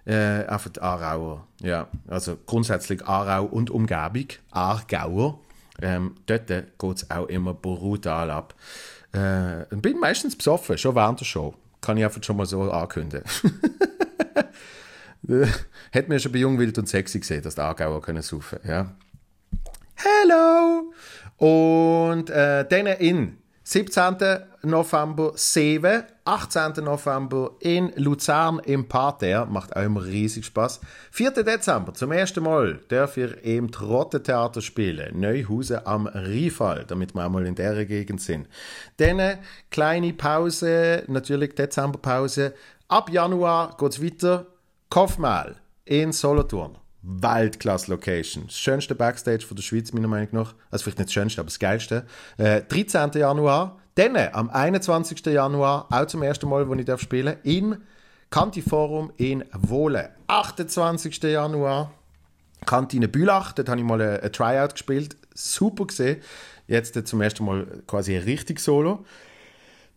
Äh, 0.05 0.45
einfach 0.47 0.71
Aarauer, 0.81 1.49
ja, 1.61 1.89
also 2.07 2.39
grundsätzlich 2.47 3.05
Aarau 3.05 3.45
und 3.45 3.71
Umgebung, 3.71 4.29
Aargauer. 4.53 5.41
Ähm, 5.83 6.15
dort 6.27 6.47
geht 6.47 6.97
es 6.97 7.11
auch 7.11 7.27
immer 7.27 7.55
brutal 7.55 8.31
ab. 8.31 8.55
Äh, 9.13 9.65
bin 9.75 9.99
meistens 9.99 10.37
besoffen, 10.37 10.79
schon 10.79 10.95
während 10.95 11.21
der 11.21 11.25
Show. 11.25 11.55
Kann 11.81 11.97
ich 11.97 12.05
einfach 12.05 12.23
schon 12.23 12.37
mal 12.37 12.47
so 12.47 12.71
ankündigen. 12.71 13.25
Hätte 15.91 16.09
mir 16.09 16.21
schon 16.21 16.33
bei 16.33 16.39
Jung, 16.39 16.59
Wild 16.59 16.79
und 16.79 16.89
Sexy 16.89 17.21
gesehen, 17.21 17.43
dass 17.43 17.55
die 17.55 17.61
Aargauer 17.61 18.01
können 18.01 18.23
saufen 18.23 18.59
ja. 18.65 18.95
Hello! 19.95 20.93
Und 21.39 22.31
äh, 22.31 22.67
dann 22.69 22.87
in 22.87 23.39
17. 23.65 24.17
November 24.63 25.33
7, 25.35 26.05
18. 26.25 26.85
November 26.85 27.57
in 27.61 27.93
Luzern 27.97 28.61
im 28.61 28.87
Parterre. 28.87 29.47
Macht 29.47 29.75
auch 29.75 29.83
immer 29.83 30.05
riesig 30.05 30.47
Spaß. 30.47 30.81
4. 31.11 31.31
Dezember, 31.43 31.93
zum 31.93 32.13
ersten 32.13 32.45
Mal, 32.45 32.79
darf 32.89 33.17
ihr 33.17 33.43
im 33.43 33.73
Trottetheater 33.73 34.61
spielen. 34.61 35.19
Neuhausen 35.19 35.85
am 35.85 36.07
Riefall, 36.07 36.85
damit 36.87 37.15
wir 37.15 37.25
einmal 37.25 37.45
in 37.47 37.57
der 37.57 37.85
Gegend 37.87 38.21
sind. 38.21 38.49
Dann 38.99 39.39
kleine 39.71 40.13
Pause, 40.13 41.03
natürlich 41.09 41.55
Dezemberpause. 41.57 42.55
Ab 42.87 43.11
Januar 43.11 43.77
geht 43.79 43.93
es 43.95 44.03
weiter 44.03 44.47
Kaufmal 44.91 45.57
in 45.85 46.13
Solothurn. 46.13 46.79
Weltklasse-Location. 47.03 48.45
Das 48.47 48.59
schönste 48.59 48.95
Backstage 48.95 49.47
von 49.47 49.57
der 49.57 49.63
Schweiz, 49.63 49.93
meiner 49.93 50.09
Meinung 50.09 50.29
nach. 50.33 50.55
Also 50.71 50.85
vielleicht 50.85 50.99
nicht 50.99 51.09
das 51.09 51.15
schönste, 51.15 51.41
aber 51.41 51.47
das 51.49 51.59
geilste. 51.59 52.07
Äh, 52.37 52.63
13. 52.63 53.13
Januar. 53.15 53.79
Dann 53.95 54.17
am 54.17 54.51
21. 54.51 55.25
Januar, 55.27 55.87
auch 55.91 56.07
zum 56.07 56.23
ersten 56.23 56.49
Mal, 56.49 56.69
wo 56.69 56.75
ich 56.75 56.85
darf 56.85 57.01
spielen 57.01 57.37
im 57.45 57.77
Kantiforum 58.29 59.11
in 59.17 59.45
Wohlen. 59.55 60.09
28. 60.27 61.23
Januar, 61.23 61.93
Kantine 62.67 63.09
Bülach. 63.09 63.53
Dort 63.53 63.69
habe 63.69 63.81
ich 63.81 63.87
mal 63.87 64.01
ein, 64.01 64.33
Tryout 64.33 64.73
gespielt. 64.73 65.17
Super 65.35 65.87
gesehen. 65.87 66.21
Jetzt 66.67 67.07
zum 67.07 67.21
ersten 67.21 67.45
Mal 67.45 67.67
quasi 67.87 68.17
ein 68.17 68.25
richtig 68.25 68.61
Solo. 68.61 69.05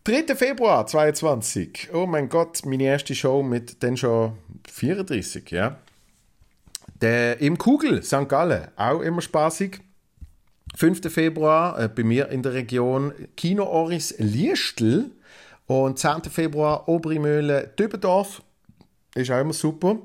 3. 0.05 0.33
Februar 0.35 0.87
22. 0.87 1.89
Oh 1.93 2.05
mein 2.05 2.29
Gott, 2.29 2.65
meine 2.65 2.83
erste 2.83 3.13
Show 3.13 3.43
mit 3.43 3.83
dann 3.83 3.97
schon 3.97 4.37
34, 4.71 5.49
ja. 5.51 5.77
Der, 7.01 7.39
Im 7.39 7.57
Kugel, 7.57 8.03
St. 8.03 8.27
Gallen, 8.27 8.67
auch 8.75 9.01
immer 9.01 9.21
spaßig. 9.21 9.79
5. 10.75 11.11
Februar 11.11 11.79
äh, 11.79 11.87
bei 11.87 12.03
mir 12.03 12.29
in 12.29 12.43
der 12.43 12.53
Region 12.53 13.13
Kino 13.35 13.63
Oris 13.65 14.15
Liestl 14.19 15.11
und 15.65 15.97
10. 15.97 16.23
Februar 16.23 16.87
Oberimöhle 16.87 17.73
Dübendorf. 17.77 18.41
Ist 19.15 19.31
auch 19.31 19.39
immer 19.39 19.53
super. 19.53 19.97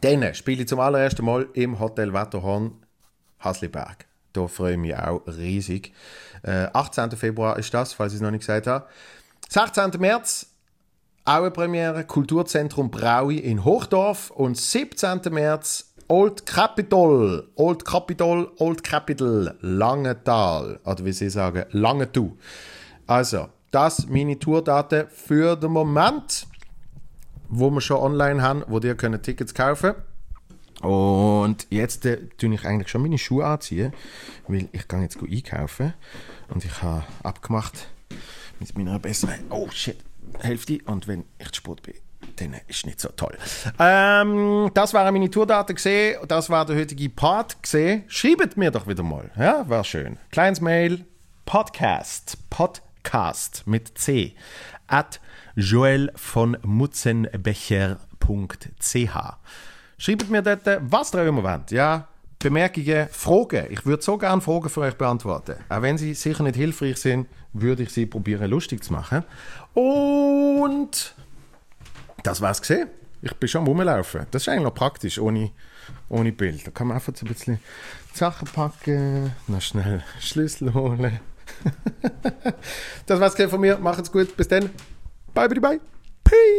Dann 0.00 0.34
spiele 0.34 0.62
ich 0.62 0.68
zum 0.68 0.80
allerersten 0.80 1.24
Mal 1.24 1.48
im 1.54 1.80
Hotel 1.80 2.12
Wetterhorn 2.12 2.72
Hasliberg. 3.40 4.06
Da 4.32 4.46
freue 4.46 4.72
ich 4.72 4.78
mich 4.78 4.96
auch 4.96 5.22
riesig. 5.26 5.92
Äh, 6.42 6.68
18. 6.72 7.12
Februar 7.12 7.58
ist 7.58 7.72
das, 7.74 7.92
falls 7.92 8.12
ich 8.12 8.16
es 8.16 8.22
noch 8.22 8.30
nicht 8.30 8.40
gesagt 8.40 8.66
habe. 8.66 8.86
16. 9.48 9.92
März 9.98 10.47
auch 11.28 11.42
eine 11.42 11.50
Premiere, 11.50 12.04
Kulturzentrum 12.04 12.90
Braui 12.90 13.36
in 13.36 13.62
Hochdorf 13.62 14.30
und 14.30 14.56
17. 14.56 15.20
März 15.30 15.92
Old 16.08 16.46
Capitol, 16.46 17.46
Old 17.54 17.84
Capitol, 17.84 18.50
Old 18.56 18.82
Capital, 18.82 19.54
Langenthal, 19.60 20.80
oder 20.86 21.04
wie 21.04 21.12
sie 21.12 21.28
sagen, 21.28 21.66
Langenthal. 21.72 22.32
Also, 23.06 23.48
das 23.70 24.08
meine 24.08 24.38
Tourdaten 24.38 25.06
für 25.10 25.54
den 25.54 25.70
Moment, 25.70 26.46
wo 27.50 27.68
wir 27.68 27.82
schon 27.82 27.98
online 27.98 28.40
haben, 28.40 28.64
wo 28.66 28.78
ihr 28.78 28.94
könnt 28.94 29.22
Tickets 29.22 29.52
kaufen 29.52 29.92
Und 30.80 31.66
jetzt 31.68 32.06
äh, 32.06 32.26
tue 32.38 32.54
ich 32.54 32.64
eigentlich 32.64 32.88
schon 32.88 33.02
meine 33.02 33.18
Schuhe 33.18 33.44
anziehen, 33.44 33.92
weil 34.46 34.70
ich 34.72 34.88
gehe 34.88 35.02
jetzt 35.02 35.18
einkaufen 35.22 35.92
und 36.48 36.64
ich 36.64 36.82
habe 36.82 37.04
abgemacht 37.22 37.88
mit 38.60 38.78
meiner 38.78 38.98
besseren, 38.98 39.40
oh 39.50 39.68
shit, 39.70 39.98
Hälfte 40.40 40.78
und 40.86 41.08
wenn 41.08 41.24
ich 41.38 41.54
Sport 41.54 41.82
bin, 41.82 41.94
dann 42.36 42.56
ist 42.66 42.86
nicht 42.86 43.00
so 43.00 43.08
toll. 43.10 43.36
Ähm, 43.78 44.70
das 44.74 44.94
waren 44.94 45.12
meine 45.12 45.30
Tourdaten 45.30 45.74
gesehen, 45.74 46.18
das 46.26 46.50
war 46.50 46.64
der 46.64 46.76
heutige 46.76 47.08
Part 47.08 47.62
gesehen. 47.62 48.04
Schreibt 48.08 48.56
mir 48.56 48.70
doch 48.70 48.86
wieder 48.86 49.02
mal, 49.02 49.30
ja, 49.36 49.68
war 49.68 49.84
schön. 49.84 50.18
Kleines 50.30 50.60
Mail, 50.60 51.04
Podcast, 51.44 52.38
Podcast 52.50 53.62
mit 53.66 53.96
C, 53.98 54.34
at 54.86 55.20
joel 55.56 56.12
von 56.14 56.56
mutzenbecher.ch. 56.62 57.88
Schreibt 60.00 60.30
mir 60.30 60.42
dort, 60.42 60.60
was 60.80 61.14
ihr 61.14 61.26
immer 61.26 61.42
wollt, 61.42 61.70
ja, 61.72 62.06
Bemerkungen, 62.38 63.08
Fragen. 63.10 63.66
Ich 63.70 63.84
würde 63.84 64.02
so 64.02 64.16
gerne 64.16 64.40
Fragen 64.40 64.68
für 64.68 64.82
euch 64.82 64.94
beantworten. 64.94 65.56
Auch 65.68 65.82
wenn 65.82 65.98
sie 65.98 66.14
sicher 66.14 66.44
nicht 66.44 66.56
hilfreich 66.56 66.98
sind, 66.98 67.26
würde 67.52 67.82
ich 67.82 67.90
sie 67.90 68.06
probieren 68.06 68.48
lustig 68.48 68.84
zu 68.84 68.92
machen. 68.92 69.24
Und 69.74 71.14
das 72.22 72.40
war's 72.40 72.60
gesehen. 72.60 72.88
Ich 73.22 73.34
bin 73.34 73.48
schon 73.48 73.62
am 73.62 73.66
rumlaufen. 73.66 74.26
Das 74.30 74.42
ist 74.42 74.48
eigentlich 74.48 74.62
noch 74.62 74.74
praktisch, 74.74 75.18
ohne, 75.18 75.50
ohne 76.08 76.30
Bild. 76.30 76.64
Da 76.64 76.70
kann 76.70 76.86
man 76.86 76.96
einfach 76.96 77.12
so 77.16 77.26
ein 77.26 77.32
bisschen 77.32 77.58
Sachen 78.14 78.46
packen, 78.46 79.32
noch 79.48 79.60
schnell 79.60 80.04
Schlüssel 80.20 80.72
holen. 80.74 81.18
das 83.06 83.18
war's 83.18 83.34
von 83.34 83.60
mir. 83.60 83.78
Macht's 83.78 84.12
gut. 84.12 84.36
Bis 84.36 84.46
dann. 84.46 84.70
Bye, 85.34 85.48
bye, 85.48 85.60
bye. 85.60 85.80
Peace. 86.22 86.58